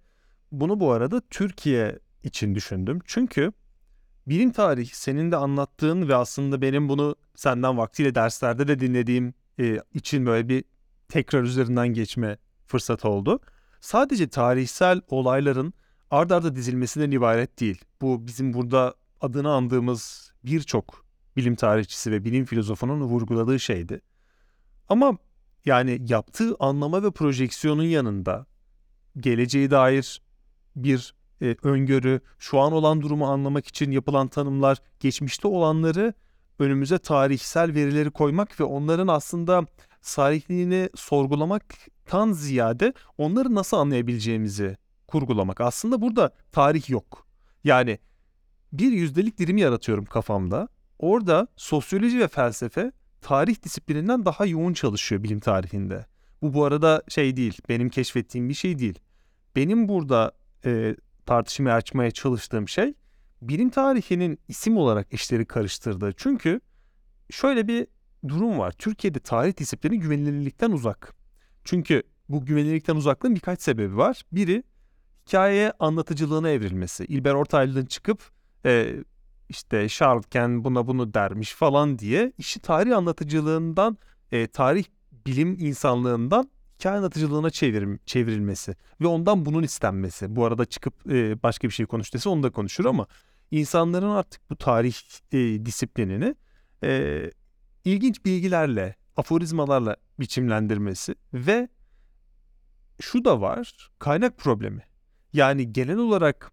bunu 0.52 0.80
bu 0.80 0.92
arada 0.92 1.22
Türkiye 1.30 2.00
için 2.24 2.56
düşündüm. 2.56 3.00
Çünkü 3.06 3.52
bilim 4.28 4.52
tarihi 4.52 4.96
senin 4.96 5.32
de 5.32 5.36
anlattığın 5.36 6.08
ve 6.08 6.16
aslında 6.16 6.62
benim 6.62 6.90
bunu 6.90 7.16
senden 7.36 7.78
vaktiyle 7.78 8.16
derslerde 8.16 8.68
de 8.68 8.80
dinlediğim 8.80 9.34
e, 9.60 9.80
için 9.94 10.26
böyle 10.26 10.50
bir 10.50 10.64
tekrar 11.08 11.44
üzerinden 11.44 11.88
geçme 11.88 12.38
fırsatı 12.68 13.10
oldu. 13.10 13.40
Sadece 13.82 14.28
tarihsel 14.30 15.02
olayların 15.08 15.74
ard 16.12 16.30
arda 16.30 16.56
dizilmesinden 16.56 17.12
ibaret 17.12 17.60
değil. 17.60 17.86
Bu 18.02 18.28
bizim 18.28 18.54
burada 18.54 18.96
adını 19.22 19.52
andığımız 19.52 20.32
birçok 20.44 21.06
bilim 21.38 21.56
tarihçisi 21.56 22.12
ve 22.12 22.26
bilim 22.26 22.46
filozofunun 22.46 23.02
vurguladığı 23.02 23.60
şeydi. 23.60 24.02
Ama 24.90 25.18
yani 25.66 26.02
yaptığı 26.08 26.56
anlama 26.60 27.04
ve 27.04 27.12
projeksiyonun 27.12 27.84
yanında 27.84 28.46
geleceğe 29.20 29.72
dair 29.72 30.22
bir 30.84 31.14
e, 31.42 31.56
öngörü, 31.64 32.22
şu 32.40 32.60
an 32.60 32.74
olan 32.74 33.02
durumu 33.02 33.28
anlamak 33.28 33.68
için 33.68 33.92
yapılan 33.92 34.28
tanımlar, 34.28 34.78
geçmişte 35.00 35.48
olanları 35.48 36.14
önümüze 36.60 36.98
tarihsel 36.98 37.74
verileri 37.74 38.12
koymak 38.12 38.60
ve 38.60 38.64
onların 38.64 39.08
aslında 39.08 39.66
tarihliğini 40.02 40.90
sorgulamaktan 40.96 42.32
ziyade 42.32 42.94
onları 43.18 43.56
nasıl 43.56 43.78
anlayabileceğimizi 43.78 44.78
kurgulamak. 45.08 45.62
Aslında 45.62 46.02
burada 46.02 46.32
tarih 46.52 46.90
yok. 46.90 47.28
Yani 47.64 48.00
bir 48.74 48.92
yüzdelik 48.92 49.38
dilimi 49.38 49.62
yaratıyorum 49.62 50.06
kafamda. 50.06 50.68
Orada 51.00 51.48
sosyoloji 51.56 52.20
ve 52.20 52.28
felsefe 52.28 52.92
tarih 53.22 53.64
disiplininden 53.64 54.26
daha 54.26 54.46
yoğun 54.46 54.74
çalışıyor 54.74 55.24
bilim 55.24 55.40
tarihinde. 55.40 56.06
Bu 56.42 56.54
bu 56.54 56.66
arada 56.66 57.04
şey 57.08 57.38
değil, 57.38 57.58
benim 57.70 57.90
keşfettiğim 57.90 58.50
bir 58.50 58.54
şey 58.54 58.80
değil. 58.80 59.00
Benim 59.56 59.90
burada 59.90 60.32
e, 60.66 60.96
tartışmaya 61.26 61.76
açmaya 61.76 62.12
çalıştığım 62.12 62.68
şey 62.68 62.94
bilim 63.42 63.70
tarihinin 63.70 64.40
isim 64.48 64.78
olarak 64.78 65.14
işleri 65.14 65.46
karıştırdığı. 65.46 66.14
Çünkü 66.18 66.62
şöyle 67.30 67.68
bir 67.68 67.88
durum 68.28 68.60
var. 68.60 68.72
Türkiye'de 68.72 69.20
tarih 69.20 69.58
disiplini 69.58 70.00
güvenilirlikten 70.00 70.72
uzak. 70.72 71.16
Çünkü 71.64 72.04
bu 72.30 72.46
güvenilirlikten 72.46 72.96
uzaklığın 72.96 73.36
birkaç 73.36 73.62
sebebi 73.62 73.98
var. 73.98 74.22
Biri 74.32 74.64
hikayeye 75.28 75.74
anlatıcılığına 75.80 76.50
evrilmesi. 76.50 77.06
İlber 77.06 77.34
Ortaylı'nın 77.34 77.86
çıkıp 77.86 78.32
e, 78.66 78.96
işte 79.50 79.90
Şarlken 79.90 80.64
buna 80.64 80.88
bunu 80.88 81.14
dermiş 81.14 81.54
falan 81.54 82.00
diye 82.00 82.34
işi 82.38 82.60
tarih 82.60 82.98
anlatıcılığından, 82.98 83.98
e, 84.32 84.48
tarih 84.48 84.86
bilim 85.26 85.58
insanlığından 85.60 86.50
hikaye 86.80 86.98
anlatıcılığına 86.98 87.50
çevirim, 87.50 88.00
çevrilmesi 88.06 88.76
ve 89.02 89.08
ondan 89.08 89.46
bunun 89.46 89.64
istenmesi. 89.64 90.36
Bu 90.36 90.46
arada 90.46 90.66
çıkıp 90.66 91.12
e, 91.12 91.44
başka 91.44 91.68
bir 91.68 91.74
şey 91.74 91.86
konuş 91.86 92.14
dese 92.14 92.30
onu 92.30 92.44
da 92.44 92.50
konuşur 92.50 92.86
ama 92.86 93.08
insanların 93.52 94.10
artık 94.10 94.50
bu 94.50 94.56
tarih 94.56 94.96
e, 95.32 95.66
disiplinini 95.66 96.36
e, 96.84 97.24
ilginç 97.86 98.26
bilgilerle, 98.26 98.96
aforizmalarla 99.18 99.96
biçimlendirmesi 100.20 101.16
ve 101.34 101.70
şu 103.02 103.26
da 103.26 103.42
var, 103.42 103.90
kaynak 104.00 104.38
problemi. 104.38 104.82
Yani 105.34 105.74
genel 105.74 105.98
olarak 105.98 106.52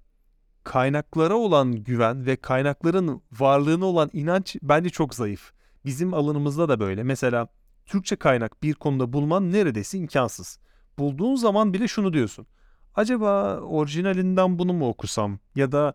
kaynaklara 0.65 1.35
olan 1.35 1.73
güven 1.73 2.27
ve 2.27 2.37
kaynakların 2.37 3.23
varlığına 3.33 3.85
olan 3.85 4.11
inanç 4.12 4.57
bence 4.62 4.91
çok 4.91 5.15
zayıf. 5.15 5.53
Bizim 5.85 6.15
alanımızda 6.15 6.69
da 6.69 6.81
böyle. 6.81 7.03
Mesela 7.03 7.49
Türkçe 7.87 8.16
kaynak 8.16 8.62
bir 8.62 8.75
konuda 8.75 9.12
bulman 9.12 9.53
neredeyse 9.53 9.99
imkansız. 9.99 10.59
Bulduğun 10.99 11.35
zaman 11.35 11.72
bile 11.72 11.88
şunu 11.88 12.12
diyorsun. 12.12 12.46
Acaba 12.94 13.61
orijinalinden 13.61 14.59
bunu 14.59 14.72
mu 14.72 14.88
okusam? 14.88 15.38
Ya 15.55 15.72
da 15.72 15.94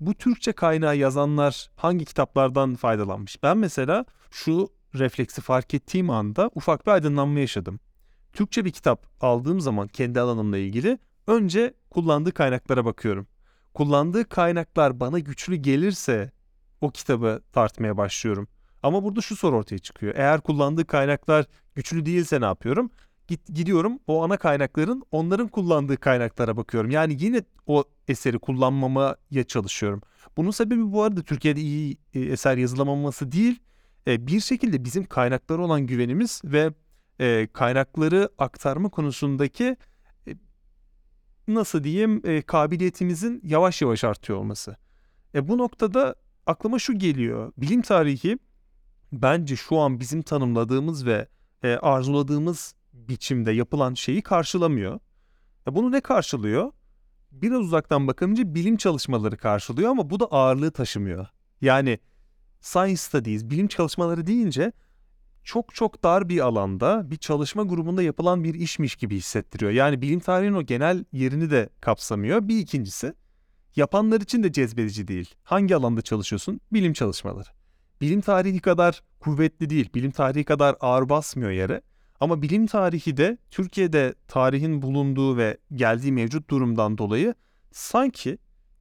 bu 0.00 0.14
Türkçe 0.14 0.52
kaynağı 0.52 0.96
yazanlar 0.96 1.70
hangi 1.76 2.04
kitaplardan 2.04 2.74
faydalanmış? 2.74 3.42
Ben 3.42 3.58
mesela 3.58 4.04
şu 4.30 4.68
refleksi 4.94 5.40
fark 5.40 5.74
ettiğim 5.74 6.10
anda 6.10 6.50
ufak 6.54 6.86
bir 6.86 6.90
aydınlanma 6.90 7.40
yaşadım. 7.40 7.80
Türkçe 8.32 8.64
bir 8.64 8.70
kitap 8.70 9.06
aldığım 9.20 9.60
zaman 9.60 9.88
kendi 9.88 10.20
alanımla 10.20 10.58
ilgili 10.58 10.98
önce 11.26 11.74
kullandığı 11.90 12.32
kaynaklara 12.32 12.84
bakıyorum. 12.84 13.26
Kullandığı 13.74 14.28
kaynaklar 14.28 15.00
bana 15.00 15.18
güçlü 15.18 15.56
gelirse 15.56 16.32
o 16.80 16.90
kitabı 16.90 17.42
tartmaya 17.52 17.96
başlıyorum. 17.96 18.48
Ama 18.82 19.04
burada 19.04 19.20
şu 19.20 19.36
soru 19.36 19.56
ortaya 19.56 19.78
çıkıyor. 19.78 20.14
Eğer 20.16 20.40
kullandığı 20.40 20.86
kaynaklar 20.86 21.46
güçlü 21.74 22.06
değilse 22.06 22.40
ne 22.40 22.44
yapıyorum? 22.44 22.90
Git, 23.28 23.54
gidiyorum 23.54 23.98
o 24.06 24.24
ana 24.24 24.36
kaynakların 24.36 25.02
onların 25.10 25.48
kullandığı 25.48 25.96
kaynaklara 25.96 26.56
bakıyorum. 26.56 26.90
Yani 26.90 27.16
yine 27.20 27.42
o 27.66 27.84
eseri 28.08 28.38
kullanmamaya 28.38 29.44
çalışıyorum. 29.48 30.02
Bunun 30.36 30.50
sebebi 30.50 30.92
bu 30.92 31.02
arada 31.02 31.22
Türkiye'de 31.22 31.60
iyi 31.60 31.96
e, 32.14 32.20
eser 32.20 32.56
yazılamaması 32.56 33.32
değil. 33.32 33.60
E, 34.06 34.26
bir 34.26 34.40
şekilde 34.40 34.84
bizim 34.84 35.04
kaynaklara 35.04 35.62
olan 35.62 35.86
güvenimiz 35.86 36.42
ve 36.44 36.72
e, 37.20 37.48
kaynakları 37.52 38.28
aktarma 38.38 38.88
konusundaki 38.88 39.76
nasıl 41.48 41.84
diyeyim 41.84 42.42
kabiliyetimizin 42.42 43.40
yavaş 43.44 43.82
yavaş 43.82 44.04
artıyor 44.04 44.38
olması. 44.38 44.76
E, 45.34 45.48
bu 45.48 45.58
noktada 45.58 46.14
aklıma 46.46 46.78
şu 46.78 46.98
geliyor. 46.98 47.52
Bilim 47.56 47.82
tarihi 47.82 48.38
bence 49.12 49.56
şu 49.56 49.78
an 49.78 50.00
bizim 50.00 50.22
tanımladığımız 50.22 51.06
ve 51.06 51.28
e, 51.62 51.68
arzuladığımız 51.68 52.74
biçimde 52.92 53.52
yapılan 53.52 53.94
şeyi 53.94 54.22
karşılamıyor. 54.22 55.00
E, 55.68 55.74
bunu 55.74 55.92
ne 55.92 56.00
karşılıyor? 56.00 56.72
Biraz 57.32 57.60
uzaktan 57.60 58.06
bakınca 58.06 58.54
bilim 58.54 58.76
çalışmaları 58.76 59.36
karşılıyor 59.36 59.90
ama 59.90 60.10
bu 60.10 60.20
da 60.20 60.24
ağırlığı 60.24 60.70
taşımıyor. 60.70 61.26
Yani 61.60 61.98
science 62.60 62.96
studies, 62.96 63.44
bilim 63.44 63.68
çalışmaları 63.68 64.26
deyince 64.26 64.72
çok 65.44 65.74
çok 65.74 66.04
dar 66.04 66.28
bir 66.28 66.40
alanda 66.40 67.10
bir 67.10 67.16
çalışma 67.16 67.62
grubunda 67.62 68.02
yapılan 68.02 68.44
bir 68.44 68.54
işmiş 68.54 68.96
gibi 68.96 69.16
hissettiriyor. 69.16 69.70
Yani 69.70 70.02
bilim 70.02 70.20
tarihinin 70.20 70.56
o 70.56 70.62
genel 70.62 71.04
yerini 71.12 71.50
de 71.50 71.68
kapsamıyor. 71.80 72.48
Bir 72.48 72.58
ikincisi 72.58 73.14
yapanlar 73.76 74.20
için 74.20 74.42
de 74.42 74.52
cezbedici 74.52 75.08
değil. 75.08 75.34
Hangi 75.42 75.76
alanda 75.76 76.02
çalışıyorsun? 76.02 76.60
Bilim 76.72 76.92
çalışmaları. 76.92 77.57
Bilim 78.00 78.20
tarihi 78.20 78.60
kadar 78.60 79.02
kuvvetli 79.20 79.70
değil, 79.70 79.90
bilim 79.94 80.10
tarihi 80.10 80.44
kadar 80.44 80.76
ağır 80.80 81.08
basmıyor 81.08 81.50
yere. 81.50 81.82
Ama 82.20 82.42
bilim 82.42 82.66
tarihi 82.66 83.16
de 83.16 83.38
Türkiye'de 83.50 84.14
tarihin 84.28 84.82
bulunduğu 84.82 85.36
ve 85.36 85.58
geldiği 85.74 86.12
mevcut 86.12 86.50
durumdan 86.50 86.98
dolayı 86.98 87.34
sanki 87.72 88.38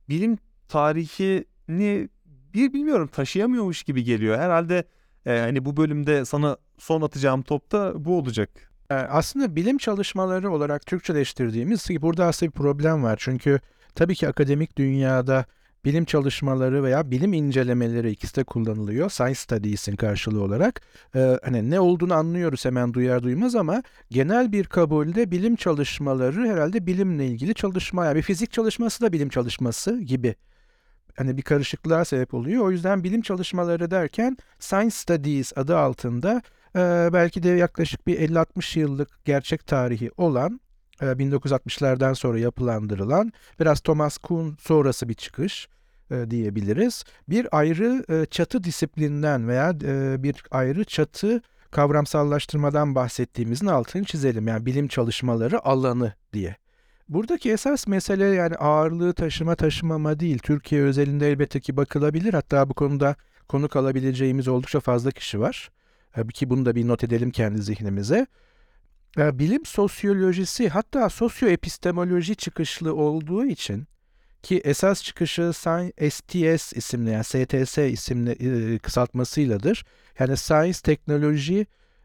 bilim 0.10 0.38
tarihini 0.68 2.10
bir 2.54 2.74
bilmiyorum 2.74 3.08
taşıyamıyormuş 3.08 3.84
gibi 3.84 4.04
geliyor. 4.04 4.38
Herhalde 4.38 4.84
e, 5.26 5.40
hani 5.40 5.66
bu 5.66 5.78
bölümde 5.78 6.26
sana 6.26 6.58
son 6.78 7.02
atacağım 7.02 7.42
top 7.42 7.72
da 7.72 8.06
bu 8.06 8.18
olacak. 8.18 8.50
E, 8.90 8.94
aslında 8.94 9.56
bilim 9.56 9.78
çalışmaları 9.78 10.52
olarak 10.52 10.86
Türkçeleştirdiğimiz 10.86 11.88
burada 12.02 12.26
aslında 12.26 12.52
bir 12.52 12.58
problem 12.58 13.04
var. 13.04 13.16
Çünkü 13.20 13.60
tabii 13.96 14.16
ki 14.16 14.28
akademik 14.28 14.78
dünyada 14.78 15.46
bilim 15.86 16.06
çalışmaları 16.06 16.84
veya 16.84 17.12
bilim 17.12 17.34
incelemeleri 17.34 18.12
ikisi 18.12 18.36
de 18.36 18.44
kullanılıyor. 18.44 19.10
Science 19.10 19.36
Studies'in 19.36 19.96
karşılığı 19.96 20.44
olarak. 20.44 20.82
Ee, 21.16 21.40
hani 21.44 21.70
ne 21.70 21.80
olduğunu 21.80 22.14
anlıyoruz 22.14 22.66
hemen 22.66 22.94
duyar 22.94 23.24
duymaz 23.24 23.56
ama 23.56 23.84
genel 24.12 24.52
bir 24.52 24.66
kabulde 24.66 25.32
bilim 25.32 25.56
çalışmaları 25.56 26.48
herhalde 26.48 26.88
bilimle 26.88 27.28
ilgili 27.28 27.54
çalışma. 27.54 28.06
Yani 28.06 28.16
bir 28.16 28.22
fizik 28.22 28.52
çalışması 28.52 29.02
da 29.02 29.14
bilim 29.14 29.30
çalışması 29.30 30.00
gibi. 30.00 30.36
Hani 31.18 31.38
bir 31.38 31.42
karışıklığa 31.42 32.06
sebep 32.06 32.34
oluyor. 32.34 32.66
O 32.66 32.72
yüzden 32.72 33.04
bilim 33.04 33.22
çalışmaları 33.22 33.92
derken 33.92 34.38
Science 34.60 34.96
Studies 34.96 35.54
adı 35.56 35.78
altında 35.78 36.42
e, 36.76 37.10
belki 37.14 37.44
de 37.44 37.50
yaklaşık 37.50 38.08
bir 38.08 38.20
50-60 38.20 38.80
yıllık 38.80 39.26
gerçek 39.26 39.68
tarihi 39.68 40.12
olan 40.18 40.60
1960'lardan 41.02 42.16
sonra 42.16 42.40
yapılandırılan 42.40 43.34
biraz 43.60 43.80
Thomas 43.80 44.18
Kuhn 44.18 44.56
sonrası 44.60 45.10
bir 45.10 45.14
çıkış 45.14 45.68
e, 46.12 46.32
diyebiliriz. 46.32 47.04
Bir 47.30 47.48
ayrı 47.52 48.06
e, 48.10 48.26
çatı 48.26 48.64
disiplinden 48.64 49.48
veya 49.48 49.70
e, 49.84 50.24
bir 50.24 50.44
ayrı 50.52 50.84
çatı 50.84 51.42
kavramsallaştırmadan 51.72 52.96
bahsettiğimizin 52.96 53.68
altını 53.68 54.04
çizelim. 54.04 54.48
Yani 54.48 54.66
bilim 54.66 54.88
çalışmaları 54.88 55.66
alanı 55.66 56.14
diye. 56.34 56.56
Buradaki 57.10 57.52
esas 57.52 57.88
mesele 57.88 58.26
yani 58.26 58.56
ağırlığı 58.56 59.14
taşıma 59.14 59.56
taşımama 59.56 60.20
değil. 60.20 60.38
Türkiye 60.38 60.82
özelinde 60.82 61.32
elbette 61.32 61.60
ki 61.60 61.78
bakılabilir. 61.78 62.34
Hatta 62.34 62.70
bu 62.70 62.74
konuda 62.74 63.16
konuk 63.48 63.76
alabileceğimiz 63.76 64.48
oldukça 64.48 64.80
fazla 64.80 65.12
kişi 65.12 65.40
var. 65.40 65.72
Ki 66.34 66.50
bunu 66.50 66.66
da 66.66 66.76
bir 66.76 66.88
not 66.88 67.04
edelim 67.04 67.32
kendi 67.32 67.62
zihnimize. 67.62 68.28
Bilim 69.18 69.66
sosyolojisi 69.66 70.70
hatta 70.70 71.10
sosyoepistemoloji 71.10 72.36
çıkışlı 72.36 72.96
olduğu 72.96 73.46
için 73.46 73.88
ki 74.44 74.62
esas 74.64 75.04
çıkışı 75.04 75.52
STS 75.54 76.74
isimli 76.74 77.10
yani 77.10 77.24
STS 77.24 77.78
isimli 77.78 78.32
e, 78.32 78.78
kısaltmasıyladır. 78.78 79.86
Yani 80.20 80.38
Science 80.38 80.80
Technology 80.84 81.62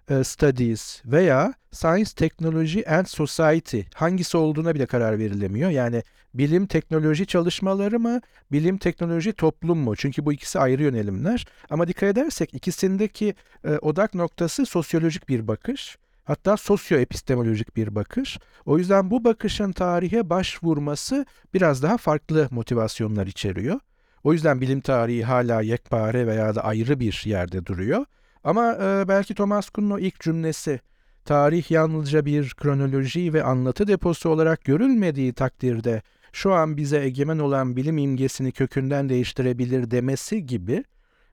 e, 0.09 0.25
Studies 0.25 1.03
veya 1.05 1.55
Science 1.73 2.11
Technology 2.17 2.81
and 2.89 3.07
Society 3.07 3.81
hangisi 3.95 4.37
olduğuna 4.37 4.75
bile 4.75 4.87
karar 4.87 5.19
verilemiyor. 5.19 5.71
Yani 5.71 6.03
bilim 6.35 6.67
teknoloji 6.67 7.27
çalışmaları 7.27 8.01
mı, 8.01 8.21
bilim 8.53 8.79
teknoloji 8.79 9.33
toplum 9.33 9.79
mu? 9.79 9.97
Çünkü 9.97 10.25
bu 10.27 10.33
ikisi 10.33 10.59
ayrı 10.59 10.83
yönelimler. 10.83 11.47
Ama 11.71 11.89
dikkat 11.89 12.09
edersek 12.09 12.55
ikisindeki 12.55 13.35
e, 13.65 13.79
odak 13.79 14.15
noktası 14.15 14.67
sosyolojik 14.67 15.29
bir 15.29 15.49
bakış. 15.49 15.99
Hatta 16.25 16.57
sosyoepistemolojik 16.57 17.77
bir 17.77 17.95
bakış. 17.95 18.39
O 18.67 18.79
yüzden 18.79 19.11
bu 19.11 19.25
bakışın 19.25 19.73
tarihe 19.73 20.31
başvurması 20.31 21.27
biraz 21.55 21.83
daha 21.83 21.97
farklı 21.97 22.49
motivasyonlar 22.51 23.27
içeriyor. 23.27 23.81
O 24.25 24.33
yüzden 24.33 24.61
bilim 24.61 24.81
tarihi 24.81 25.25
hala 25.25 25.61
yekpare 25.61 26.27
veya 26.27 26.55
da 26.55 26.65
ayrı 26.65 27.01
bir 27.01 27.23
yerde 27.25 27.67
duruyor. 27.67 28.05
Ama 28.45 28.73
e, 28.73 29.09
belki 29.09 29.35
Thomas 29.35 29.71
Kuhn'un 29.71 29.91
o 29.91 29.99
ilk 29.99 30.21
cümlesi 30.21 30.81
tarih 31.25 31.71
yalnızca 31.71 32.27
bir 32.27 32.55
kronoloji 32.55 33.33
ve 33.33 33.43
anlatı 33.43 33.87
deposu 33.87 34.29
olarak 34.29 34.65
görülmediği 34.65 35.33
takdirde 35.33 36.03
şu 36.33 36.53
an 36.53 36.77
bize 36.77 37.01
egemen 37.01 37.39
olan 37.39 37.77
bilim 37.77 37.99
imgesini 37.99 38.53
kökünden 38.53 39.09
değiştirebilir 39.09 39.91
demesi 39.91 40.47
gibi 40.47 40.85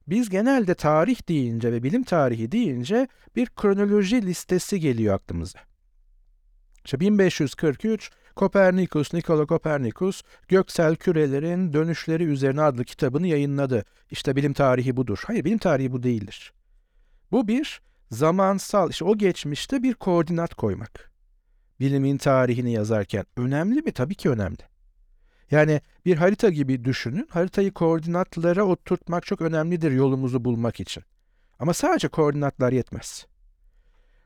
biz 0.09 0.29
genelde 0.29 0.75
tarih 0.75 1.29
deyince 1.29 1.71
ve 1.71 1.83
bilim 1.83 2.03
tarihi 2.03 2.51
deyince 2.51 3.07
bir 3.35 3.45
kronoloji 3.45 4.21
listesi 4.21 4.79
geliyor 4.79 5.15
aklımıza. 5.15 5.59
İşte 6.85 6.99
1543 6.99 8.11
Kopernikus, 8.35 9.13
Nikola 9.13 9.45
Kopernikus 9.45 10.21
göksel 10.47 10.95
kürelerin 10.95 11.73
dönüşleri 11.73 12.23
üzerine 12.23 12.61
adlı 12.61 12.85
kitabını 12.85 13.27
yayınladı. 13.27 13.85
İşte 14.11 14.35
bilim 14.35 14.53
tarihi 14.53 14.97
budur. 14.97 15.21
Hayır 15.25 15.45
bilim 15.45 15.57
tarihi 15.57 15.91
bu 15.91 16.03
değildir. 16.03 16.53
Bu 17.31 17.47
bir 17.47 17.81
zamansal, 18.11 18.89
işte 18.89 19.05
o 19.05 19.17
geçmişte 19.17 19.83
bir 19.83 19.93
koordinat 19.93 20.53
koymak. 20.53 21.11
Bilimin 21.79 22.17
tarihini 22.17 22.71
yazarken 22.71 23.25
önemli 23.37 23.81
mi? 23.81 23.91
Tabii 23.91 24.15
ki 24.15 24.29
önemli. 24.29 24.69
Yani 25.51 25.81
bir 26.05 26.15
harita 26.15 26.49
gibi 26.49 26.85
düşünün. 26.85 27.27
Haritayı 27.31 27.71
koordinatlara 27.71 28.63
oturtmak 28.63 29.25
çok 29.25 29.41
önemlidir 29.41 29.91
yolumuzu 29.91 30.45
bulmak 30.45 30.79
için. 30.79 31.03
Ama 31.59 31.73
sadece 31.73 32.07
koordinatlar 32.07 32.71
yetmez. 32.71 33.25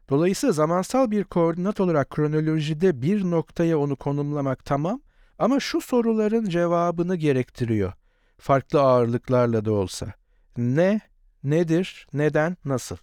Dolayısıyla 0.09 0.53
zamansal 0.53 1.11
bir 1.11 1.23
koordinat 1.23 1.79
olarak 1.79 2.09
kronolojide 2.09 3.01
bir 3.01 3.23
noktaya 3.23 3.79
onu 3.79 3.95
konumlamak 3.95 4.65
tamam 4.65 5.01
ama 5.39 5.59
şu 5.59 5.81
soruların 5.81 6.45
cevabını 6.45 7.15
gerektiriyor. 7.15 7.93
Farklı 8.37 8.81
ağırlıklarla 8.81 9.65
da 9.65 9.71
olsa. 9.71 10.13
Ne, 10.57 11.01
nedir, 11.43 12.07
neden, 12.13 12.57
nasıl? 12.65 12.97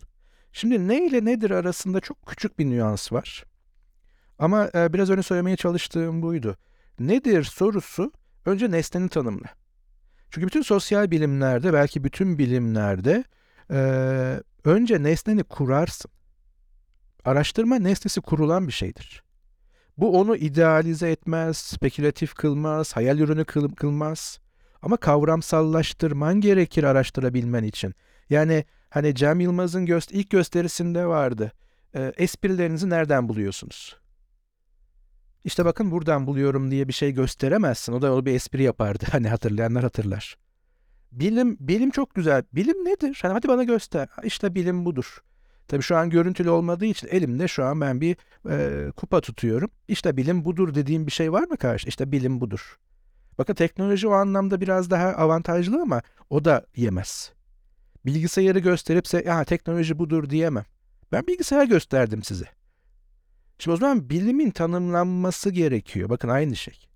Şimdi 0.52 0.88
ne 0.88 1.06
ile 1.06 1.24
nedir 1.24 1.50
arasında 1.50 2.00
çok 2.00 2.26
küçük 2.26 2.59
bir 2.59 2.70
nüans 2.70 3.12
var. 3.12 3.44
Ama 4.38 4.70
e, 4.74 4.92
biraz 4.92 5.11
önce 5.11 5.22
söylemeye 5.22 5.56
çalıştığım 5.56 6.22
buydu. 6.22 6.56
Nedir 7.01 7.45
sorusu 7.45 8.13
önce 8.47 8.71
nesnenin 8.71 9.09
tanımla. 9.09 9.49
Çünkü 10.31 10.47
bütün 10.47 10.63
sosyal 10.63 11.11
bilimlerde 11.11 11.73
belki 11.73 12.05
bütün 12.05 12.39
bilimlerde 12.39 13.25
e, 13.71 13.81
önce 14.65 15.03
nesneni 15.03 15.43
kurarsın. 15.43 16.11
Araştırma 17.25 17.77
nesnesi 17.77 18.21
kurulan 18.21 18.67
bir 18.69 18.73
şeydir. 18.73 19.23
Bu 19.99 20.21
onu 20.21 20.37
idealize 20.37 21.11
etmez, 21.11 21.57
spekülatif 21.57 22.35
kılmaz, 22.35 22.97
hayal 22.97 23.19
ürünü 23.19 23.45
kıl, 23.45 23.75
kılmaz. 23.75 24.39
Ama 24.83 24.97
kavramsallaştırman 24.97 26.41
gerekir 26.41 26.85
araştırabilmen 26.85 27.65
için. 27.65 27.95
Yani 28.31 28.65
hani 28.91 29.15
Cem 29.15 29.41
Yılmaz'ın 29.41 29.87
göster 29.87 30.17
ilk 30.17 30.31
gösterisinde 30.31 31.07
vardı. 31.07 31.53
E, 31.95 32.13
esprilerinizi 32.17 32.91
nereden 32.91 33.29
buluyorsunuz? 33.29 34.00
İşte 35.44 35.64
bakın 35.64 35.90
buradan 35.90 36.26
buluyorum 36.26 36.70
diye 36.70 36.88
bir 36.88 36.92
şey 36.92 37.12
gösteremezsin. 37.12 37.92
O 37.92 38.03
da 38.03 38.14
o 38.14 38.24
bir 38.24 38.35
espri 38.35 38.62
yapardı. 38.62 39.05
Hani 39.12 39.29
hatırlayanlar 39.29 39.83
hatırlar. 39.83 40.37
Bilim 41.12 41.57
bilim 41.61 41.90
çok 41.90 42.14
güzel. 42.14 42.42
Bilim 42.53 42.85
nedir? 42.85 43.18
Hani 43.22 43.33
hadi 43.33 43.48
bana 43.48 43.64
göster. 43.64 44.09
İşte 44.24 44.55
bilim 44.55 44.85
budur. 44.85 45.22
Tabii 45.68 45.83
şu 45.83 45.96
an 45.96 46.11
görüntülü 46.11 46.50
olmadığı 46.50 46.85
için 46.85 47.09
elimde 47.09 47.48
şu 47.48 47.64
an 47.64 47.81
ben 47.81 48.00
bir 48.00 48.16
e, 48.50 48.90
kupa 48.90 49.20
tutuyorum. 49.20 49.70
İşte 49.88 50.16
bilim 50.16 50.44
budur 50.44 50.74
dediğim 50.74 51.07
bir 51.07 51.12
şey 51.12 51.33
var 51.33 51.42
mı 51.42 51.57
karşı? 51.57 51.88
İşte 51.88 52.12
bilim 52.12 52.40
budur. 52.40 52.79
Bakın 53.38 53.55
teknoloji 53.55 54.09
o 54.09 54.12
anlamda 54.12 54.61
biraz 54.61 54.90
daha 54.90 55.09
avantajlı 55.09 55.83
ama 55.83 56.03
o 56.31 56.44
da 56.44 56.66
yemez. 56.76 57.33
Bilgisayarı 58.07 58.59
gösteripse 58.59 59.22
ya 59.26 59.44
teknoloji 59.44 59.98
budur 59.98 60.31
diyemem. 60.31 60.64
Ben 61.12 61.26
bilgisayar 61.26 61.64
gösterdim 61.64 62.22
size. 62.22 62.60
Şimdi 63.61 63.75
o 63.75 63.77
zaman 63.77 64.11
bilimin 64.11 64.51
tanımlanması 64.51 65.51
gerekiyor. 65.51 66.11
Bakın 66.11 66.29
aynı 66.29 66.57
şey. 66.57 66.87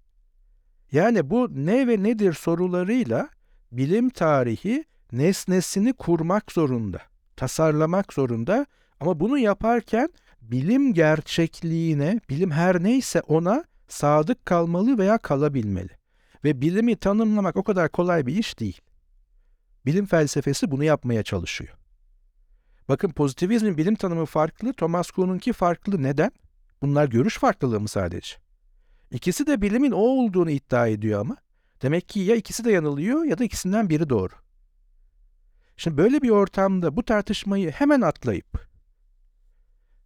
Yani 0.93 1.31
bu 1.31 1.49
ne 1.53 1.87
ve 1.87 2.03
nedir 2.03 2.33
sorularıyla 2.33 3.29
bilim 3.73 4.11
tarihi 4.11 4.85
nesnesini 5.13 5.93
kurmak 5.93 6.53
zorunda, 6.53 6.99
tasarlamak 7.37 8.13
zorunda 8.13 8.67
ama 9.01 9.21
bunu 9.21 9.39
yaparken 9.39 10.09
bilim 10.43 10.95
gerçekliğine, 10.95 12.21
bilim 12.31 12.51
her 12.51 12.83
neyse 12.83 13.21
ona 13.21 13.65
sadık 13.89 14.47
kalmalı 14.47 14.99
veya 14.99 15.19
kalabilmeli. 15.19 15.91
Ve 16.45 16.61
bilimi 16.61 16.97
tanımlamak 16.97 17.57
o 17.57 17.63
kadar 17.63 17.89
kolay 17.89 18.27
bir 18.27 18.37
iş 18.37 18.61
değil. 18.61 18.81
Bilim 19.87 20.07
felsefesi 20.07 20.71
bunu 20.71 20.85
yapmaya 20.85 21.23
çalışıyor. 21.23 21.75
Bakın 22.89 23.11
pozitivizmin 23.11 23.77
bilim 23.77 23.95
tanımı 23.95 24.27
farklı, 24.27 24.73
Thomas 24.73 25.11
Kuhn'unki 25.11 25.53
farklı. 25.53 26.03
Neden? 26.03 26.31
Bunlar 26.85 27.09
görüş 27.09 27.39
farklılığı 27.39 27.81
mı 27.81 27.89
sadece? 27.89 28.37
İkisi 29.11 29.47
de 29.47 29.63
bilimin 29.63 29.91
o 29.91 29.97
olduğunu 29.97 30.51
iddia 30.51 30.87
ediyor 30.87 31.21
ama. 31.21 31.37
Demek 31.83 32.09
ki 32.09 32.21
ya 32.21 32.37
ikisi 32.37 32.65
de 32.65 32.73
yanılıyor 32.73 33.25
ya 33.25 33.39
da 33.39 33.45
ikisinden 33.45 33.91
biri 33.91 34.09
doğru. 34.09 34.33
Şimdi 35.77 35.97
böyle 35.97 36.23
bir 36.23 36.31
ortamda 36.31 36.97
bu 36.97 37.03
tartışmayı 37.03 37.71
hemen 37.71 38.01
atlayıp 38.01 38.69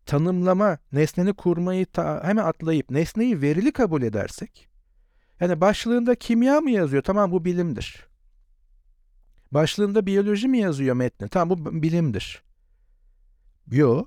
tanımlama, 0.07 0.79
nesneni 0.93 1.33
kurmayı 1.33 1.87
ta- 1.87 2.25
hemen 2.25 2.45
atlayıp 2.45 2.91
nesneyi 2.91 3.43
verili 3.43 3.73
kabul 3.73 4.03
edersek 4.03 4.69
yani 5.41 5.61
başlığında 5.61 6.14
kimya 6.14 6.61
mı 6.61 6.71
yazıyor? 6.71 7.03
Tamam 7.03 7.33
bu 7.33 7.45
bilimdir. 7.45 8.07
Başlığında 9.53 10.07
biyoloji 10.07 10.49
mi 10.49 10.59
yazıyor 10.59 10.97
metni? 10.97 11.29
Tamam 11.29 11.64
bu 11.64 11.83
bilimdir. 11.83 12.43
Yo. 13.71 14.05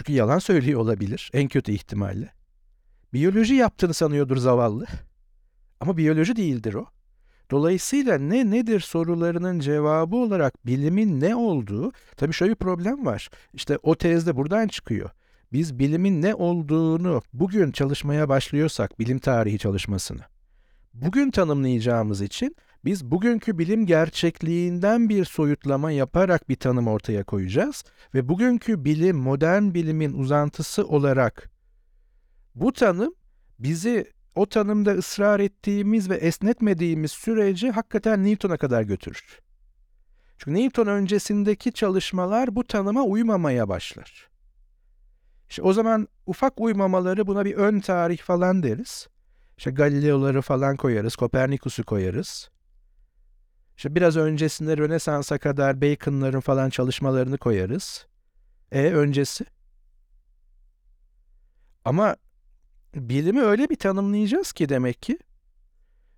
Çünkü 0.00 0.12
yalan 0.12 0.38
söylüyor 0.38 0.80
olabilir 0.80 1.30
en 1.32 1.48
kötü 1.48 1.72
ihtimalle. 1.72 2.32
Biyoloji 3.12 3.54
yaptığını 3.54 3.94
sanıyordur 3.94 4.36
zavallı. 4.36 4.86
Ama 5.80 5.96
biyoloji 5.96 6.36
değildir 6.36 6.74
o. 6.74 6.86
Dolayısıyla 7.50 8.18
ne 8.18 8.50
nedir 8.50 8.80
sorularının 8.80 9.60
cevabı 9.60 10.16
olarak 10.16 10.66
bilimin 10.66 11.20
ne 11.20 11.36
olduğu, 11.36 11.92
tabii 12.16 12.32
şöyle 12.32 12.50
bir 12.50 12.56
problem 12.56 13.06
var. 13.06 13.30
İşte 13.54 13.78
o 13.82 13.94
tezde 13.94 14.36
buradan 14.36 14.68
çıkıyor. 14.68 15.10
Biz 15.52 15.78
bilimin 15.78 16.22
ne 16.22 16.34
olduğunu 16.34 17.22
bugün 17.32 17.72
çalışmaya 17.72 18.28
başlıyorsak, 18.28 18.98
bilim 18.98 19.18
tarihi 19.18 19.58
çalışmasını, 19.58 20.22
bugün 20.94 21.30
tanımlayacağımız 21.30 22.22
için 22.22 22.56
biz 22.84 23.10
bugünkü 23.10 23.58
bilim 23.58 23.86
gerçekliğinden 23.86 25.08
bir 25.08 25.24
soyutlama 25.24 25.90
yaparak 25.90 26.48
bir 26.48 26.56
tanım 26.56 26.88
ortaya 26.88 27.24
koyacağız 27.24 27.84
ve 28.14 28.28
bugünkü 28.28 28.84
bilim 28.84 29.16
modern 29.16 29.74
bilimin 29.74 30.12
uzantısı 30.12 30.86
olarak 30.86 31.50
bu 32.54 32.72
tanım 32.72 33.14
bizi 33.58 34.12
o 34.34 34.46
tanımda 34.46 34.92
ısrar 34.92 35.40
ettiğimiz 35.40 36.10
ve 36.10 36.16
esnetmediğimiz 36.16 37.10
sürece 37.10 37.70
hakikaten 37.70 38.24
Newton'a 38.24 38.56
kadar 38.56 38.82
götürür. 38.82 39.40
Çünkü 40.38 40.60
Newton 40.60 40.86
öncesindeki 40.86 41.72
çalışmalar 41.72 42.56
bu 42.56 42.64
tanıma 42.64 43.02
uymamaya 43.02 43.68
başlar. 43.68 44.30
İşte 45.50 45.62
o 45.62 45.72
zaman 45.72 46.08
ufak 46.26 46.60
uymamaları 46.60 47.26
buna 47.26 47.44
bir 47.44 47.54
ön 47.54 47.80
tarih 47.80 48.18
falan 48.18 48.62
deriz. 48.62 49.08
İşte 49.58 49.70
Galileo'ları 49.70 50.42
falan 50.42 50.76
koyarız, 50.76 51.16
Kopernikus'u 51.16 51.84
koyarız. 51.84 52.50
İşte 53.80 53.94
biraz 53.94 54.16
öncesinde 54.16 54.76
Rönesans'a 54.76 55.38
kadar 55.38 55.80
Bacon'ların 55.80 56.40
falan 56.40 56.70
çalışmalarını 56.70 57.38
koyarız. 57.38 58.06
E 58.72 58.82
öncesi? 58.82 59.44
Ama 61.84 62.16
bilimi 62.94 63.42
öyle 63.42 63.70
bir 63.70 63.76
tanımlayacağız 63.76 64.52
ki 64.52 64.68
demek 64.68 65.02
ki 65.02 65.18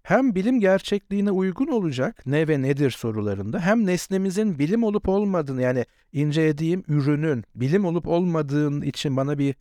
hem 0.03 0.35
bilim 0.35 0.61
gerçekliğine 0.61 1.31
uygun 1.31 1.66
olacak 1.66 2.27
ne 2.27 2.48
ve 2.48 2.62
nedir 2.62 2.90
sorularında 2.90 3.61
hem 3.61 3.87
nesnemizin 3.87 4.59
bilim 4.59 4.83
olup 4.85 5.09
olmadığını 5.09 5.62
yani 5.62 5.85
incelediğim 6.12 6.85
ürünün 6.88 7.44
bilim 7.55 7.85
olup 7.85 8.09
olmadığın 8.09 8.81
için 8.81 9.16
bana 9.16 9.38
bir 9.38 9.55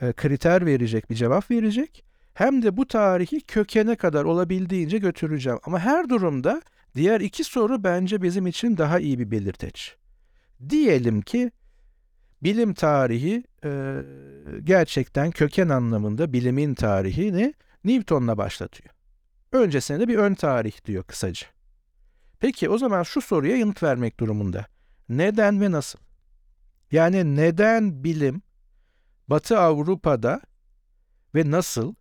e, 0.00 0.12
kriter 0.12 0.66
verecek, 0.66 1.10
bir 1.10 1.14
cevap 1.14 1.50
verecek. 1.50 2.04
Hem 2.34 2.62
de 2.62 2.76
bu 2.76 2.86
tarihi 2.86 3.40
kökene 3.40 3.96
kadar 3.96 4.24
olabildiğince 4.24 4.98
götüreceğim. 4.98 5.58
Ama 5.64 5.78
her 5.78 6.08
durumda 6.08 6.62
diğer 6.94 7.20
iki 7.20 7.44
soru 7.44 7.84
bence 7.84 8.22
bizim 8.22 8.46
için 8.46 8.76
daha 8.76 8.98
iyi 8.98 9.18
bir 9.18 9.30
belirteç. 9.30 9.96
Diyelim 10.68 11.22
ki 11.22 11.50
bilim 12.42 12.74
tarihi 12.74 13.44
e, 13.64 14.00
gerçekten 14.64 15.30
köken 15.30 15.68
anlamında 15.68 16.32
bilimin 16.32 16.74
tarihini 16.74 17.54
Newton'la 17.84 18.38
başlatıyor. 18.38 18.94
Öncesine 19.52 20.00
de 20.00 20.08
bir 20.08 20.18
ön 20.18 20.34
tarih 20.34 20.84
diyor 20.84 21.04
kısaca. 21.04 21.46
Peki 22.40 22.68
o 22.68 22.78
zaman 22.78 23.02
şu 23.02 23.20
soruya 23.20 23.56
yanıt 23.56 23.82
vermek 23.82 24.20
durumunda. 24.20 24.66
Neden 25.08 25.60
ve 25.60 25.70
nasıl? 25.70 25.98
Yani 26.92 27.36
neden 27.36 28.04
bilim 28.04 28.42
Batı 29.28 29.58
Avrupa'da 29.58 30.40
ve 31.34 31.50
nasıl 31.50 31.94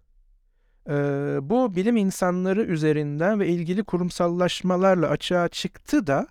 bu 1.42 1.76
bilim 1.76 1.98
insanları 1.98 2.64
üzerinden 2.64 3.40
ve 3.40 3.48
ilgili 3.48 3.84
kurumsallaşmalarla 3.84 5.10
açığa 5.10 5.48
çıktı 5.48 6.08
da 6.08 6.28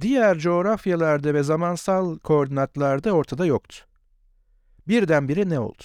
diğer 0.00 0.38
coğrafyalarda 0.38 1.34
ve 1.34 1.42
zamansal 1.42 2.18
koordinatlarda 2.18 3.12
ortada 3.12 3.46
yoktu. 3.46 3.76
Birdenbire 4.88 5.48
ne 5.48 5.58
oldu? 5.58 5.82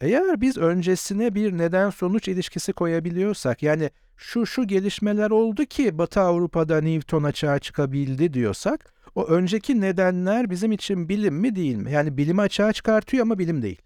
Eğer 0.00 0.40
biz 0.40 0.58
öncesine 0.58 1.34
bir 1.34 1.58
neden 1.58 1.90
sonuç 1.90 2.28
ilişkisi 2.28 2.72
koyabiliyorsak 2.72 3.62
yani 3.62 3.90
şu 4.16 4.46
şu 4.46 4.66
gelişmeler 4.66 5.30
oldu 5.30 5.64
ki 5.64 5.98
Batı 5.98 6.20
Avrupa'da 6.20 6.80
Newton 6.80 7.22
açığa 7.22 7.58
çıkabildi 7.58 8.34
diyorsak 8.34 8.94
o 9.14 9.26
önceki 9.26 9.80
nedenler 9.80 10.50
bizim 10.50 10.72
için 10.72 11.08
bilim 11.08 11.34
mi 11.34 11.56
değil 11.56 11.76
mi? 11.76 11.92
Yani 11.92 12.16
bilimi 12.16 12.40
açığa 12.40 12.72
çıkartıyor 12.72 13.22
ama 13.22 13.38
bilim 13.38 13.62
değil. 13.62 13.82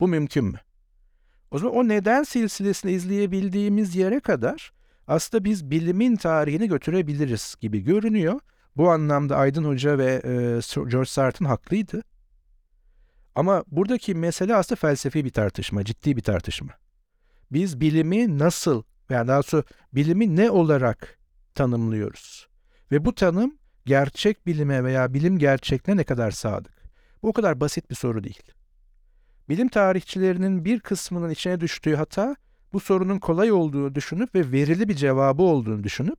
Bu 0.00 0.08
mümkün 0.08 0.44
mü? 0.44 0.58
O 1.50 1.58
zaman 1.58 1.76
o 1.76 1.88
neden 1.88 2.22
silsilesini 2.22 2.92
izleyebildiğimiz 2.92 3.96
yere 3.96 4.20
kadar 4.20 4.72
aslında 5.06 5.44
biz 5.44 5.70
bilimin 5.70 6.16
tarihini 6.16 6.68
götürebiliriz 6.68 7.54
gibi 7.60 7.80
görünüyor. 7.80 8.40
Bu 8.76 8.90
anlamda 8.90 9.36
Aydın 9.36 9.64
Hoca 9.64 9.98
ve 9.98 10.22
e, 10.24 10.30
George 10.74 11.04
Sartre 11.04 11.46
haklıydı. 11.46 12.02
Ama 13.34 13.64
buradaki 13.66 14.14
mesele 14.14 14.56
aslında 14.56 14.76
felsefi 14.76 15.24
bir 15.24 15.30
tartışma, 15.30 15.84
ciddi 15.84 16.16
bir 16.16 16.22
tartışma. 16.22 16.72
Biz 17.52 17.80
bilimi 17.80 18.38
nasıl, 18.38 18.82
yani 19.10 19.28
daha 19.28 19.36
doğrusu 19.36 19.64
bilimi 19.92 20.36
ne 20.36 20.50
olarak 20.50 21.18
tanımlıyoruz? 21.54 22.48
Ve 22.92 23.04
bu 23.04 23.14
tanım 23.14 23.54
gerçek 23.86 24.46
bilime 24.46 24.84
veya 24.84 25.14
bilim 25.14 25.38
gerçekliğine 25.38 26.00
ne 26.00 26.04
kadar 26.04 26.30
sadık? 26.30 26.72
Bu 27.22 27.28
o 27.28 27.32
kadar 27.32 27.60
basit 27.60 27.90
bir 27.90 27.94
soru 27.94 28.24
değil. 28.24 28.42
Bilim 29.50 29.68
tarihçilerinin 29.68 30.64
bir 30.64 30.80
kısmının 30.80 31.30
içine 31.30 31.60
düştüğü 31.60 31.94
hata, 31.94 32.36
bu 32.72 32.80
sorunun 32.80 33.18
kolay 33.18 33.52
olduğunu 33.52 33.94
düşünüp 33.94 34.34
ve 34.34 34.52
verili 34.52 34.88
bir 34.88 34.94
cevabı 34.94 35.42
olduğunu 35.42 35.84
düşünüp 35.84 36.18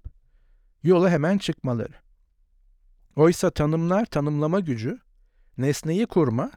yola 0.84 1.10
hemen 1.10 1.38
çıkmaları. 1.38 1.94
Oysa 3.16 3.50
tanımlar, 3.50 4.06
tanımlama 4.06 4.60
gücü, 4.60 5.00
nesneyi 5.58 6.06
kurma, 6.06 6.52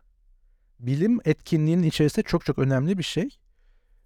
bilim 0.81 1.21
etkinliğinin 1.25 1.83
içerisinde 1.83 2.23
çok 2.23 2.45
çok 2.45 2.59
önemli 2.59 2.99
bir 2.99 3.03
şey. 3.03 3.29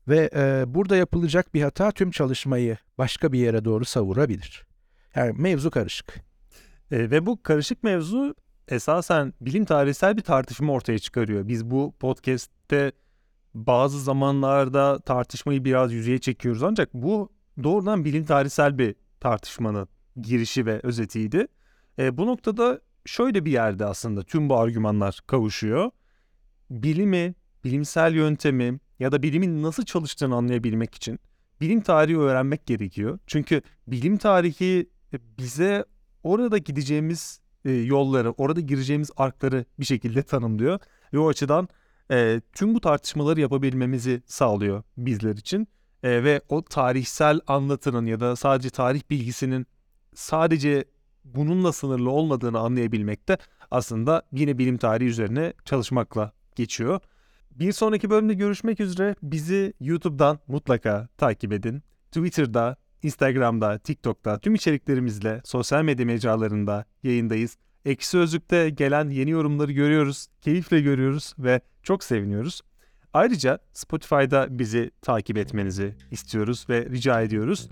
Ve 0.08 0.30
e, 0.34 0.64
burada 0.66 0.96
yapılacak 0.96 1.54
bir 1.54 1.62
hata 1.62 1.90
tüm 1.90 2.10
çalışmayı 2.10 2.78
başka 2.98 3.32
bir 3.32 3.38
yere 3.38 3.64
doğru 3.64 3.84
savurabilir. 3.84 4.66
Yani 5.14 5.32
mevzu 5.38 5.70
karışık. 5.70 6.14
E, 6.90 7.10
ve 7.10 7.26
bu 7.26 7.42
karışık 7.42 7.82
mevzu 7.82 8.34
esasen 8.68 9.34
bilim 9.40 9.64
tarihsel 9.64 10.16
bir 10.16 10.22
tartışma 10.22 10.72
ortaya 10.72 10.98
çıkarıyor. 10.98 11.48
Biz 11.48 11.70
bu 11.70 11.94
podcast'te 12.68 12.92
bazı 13.54 14.00
zamanlarda 14.00 14.98
tartışmayı 14.98 15.64
biraz 15.64 15.92
yüzeye 15.92 16.18
çekiyoruz 16.18 16.62
ancak 16.62 16.94
bu 16.94 17.32
doğrudan 17.62 18.04
bilim 18.04 18.24
tarihsel 18.24 18.78
bir 18.78 18.94
tartışmanın 19.20 19.88
girişi 20.20 20.66
ve 20.66 20.80
özetiydi. 20.82 21.46
E, 21.98 22.16
bu 22.16 22.26
noktada 22.26 22.80
şöyle 23.04 23.44
bir 23.44 23.52
yerde 23.52 23.84
aslında 23.84 24.22
tüm 24.22 24.48
bu 24.48 24.58
argümanlar 24.58 25.20
kavuşuyor. 25.26 25.90
Bilimi, 26.70 27.34
bilimsel 27.64 28.14
yöntemi 28.14 28.80
ya 28.98 29.12
da 29.12 29.22
bilimin 29.22 29.62
nasıl 29.62 29.84
çalıştığını 29.84 30.34
anlayabilmek 30.34 30.94
için 30.94 31.18
bilim 31.60 31.80
tarihi 31.80 32.18
öğrenmek 32.18 32.66
gerekiyor. 32.66 33.18
Çünkü 33.26 33.62
bilim 33.86 34.16
tarihi 34.18 34.90
bize 35.38 35.84
orada 36.22 36.58
gideceğimiz 36.58 37.40
e, 37.64 37.72
yolları, 37.72 38.30
orada 38.30 38.60
gireceğimiz 38.60 39.10
arkları 39.16 39.64
bir 39.80 39.84
şekilde 39.84 40.22
tanımlıyor. 40.22 40.80
Ve 41.12 41.18
o 41.18 41.28
açıdan 41.28 41.68
e, 42.10 42.40
tüm 42.52 42.74
bu 42.74 42.80
tartışmaları 42.80 43.40
yapabilmemizi 43.40 44.22
sağlıyor 44.26 44.82
bizler 44.96 45.34
için. 45.34 45.68
E, 46.02 46.24
ve 46.24 46.40
o 46.48 46.62
tarihsel 46.62 47.40
anlatının 47.46 48.06
ya 48.06 48.20
da 48.20 48.36
sadece 48.36 48.70
tarih 48.70 49.02
bilgisinin 49.10 49.66
sadece 50.14 50.84
bununla 51.24 51.72
sınırlı 51.72 52.10
olmadığını 52.10 52.58
anlayabilmek 52.58 53.28
de 53.28 53.38
aslında 53.70 54.22
yine 54.32 54.58
bilim 54.58 54.78
tarihi 54.78 55.08
üzerine 55.08 55.52
çalışmakla 55.64 56.32
geçiyor. 56.56 57.00
Bir 57.50 57.72
sonraki 57.72 58.10
bölümde 58.10 58.34
görüşmek 58.34 58.80
üzere. 58.80 59.14
Bizi 59.22 59.72
YouTube'dan 59.80 60.38
mutlaka 60.46 61.08
takip 61.18 61.52
edin. 61.52 61.82
Twitter'da, 62.12 62.76
Instagram'da, 63.02 63.78
TikTok'ta 63.78 64.38
tüm 64.38 64.54
içeriklerimizle 64.54 65.40
sosyal 65.44 65.82
medya 65.82 66.06
mecralarında 66.06 66.84
yayındayız. 67.02 67.56
Ekşi 67.84 68.08
Sözlük'te 68.08 68.70
gelen 68.70 69.10
yeni 69.10 69.30
yorumları 69.30 69.72
görüyoruz, 69.72 70.26
keyifle 70.40 70.80
görüyoruz 70.80 71.34
ve 71.38 71.60
çok 71.82 72.04
seviniyoruz. 72.04 72.62
Ayrıca 73.14 73.58
Spotify'da 73.72 74.58
bizi 74.58 74.90
takip 75.02 75.38
etmenizi 75.38 75.94
istiyoruz 76.10 76.66
ve 76.68 76.86
rica 76.90 77.20
ediyoruz. 77.20 77.68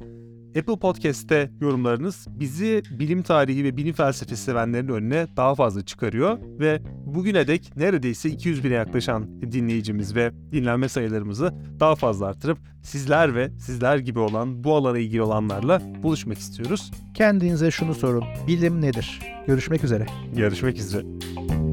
Apple 0.59 0.79
Podcast'te 0.79 1.51
yorumlarınız 1.61 2.27
bizi 2.29 2.83
bilim 2.91 3.23
tarihi 3.23 3.65
ve 3.65 3.77
bilim 3.77 3.93
felsefesi 3.93 4.43
sevenlerin 4.43 4.89
önüne 4.89 5.27
daha 5.37 5.55
fazla 5.55 5.85
çıkarıyor 5.85 6.39
ve 6.43 6.81
bugüne 7.07 7.47
dek 7.47 7.77
neredeyse 7.77 8.31
200 8.31 8.65
bine 8.65 8.75
yaklaşan 8.75 9.41
dinleyicimiz 9.53 10.17
ve 10.17 10.33
dinlenme 10.53 10.89
sayılarımızı 10.89 11.55
daha 11.81 11.95
fazla 11.95 12.27
artırıp 12.27 12.59
sizler 12.83 13.35
ve 13.35 13.51
sizler 13.59 13.99
gibi 13.99 14.19
olan 14.19 14.65
bu 14.65 14.77
alana 14.77 14.99
ilgili 14.99 15.23
olanlarla 15.23 15.83
buluşmak 16.03 16.39
istiyoruz. 16.39 16.91
Kendinize 17.15 17.71
şunu 17.71 17.95
sorun. 17.95 18.25
Bilim 18.47 18.81
nedir? 18.81 19.21
Görüşmek 19.47 19.85
üzere. 19.85 20.07
Görüşmek 20.37 20.79
üzere. 20.79 21.66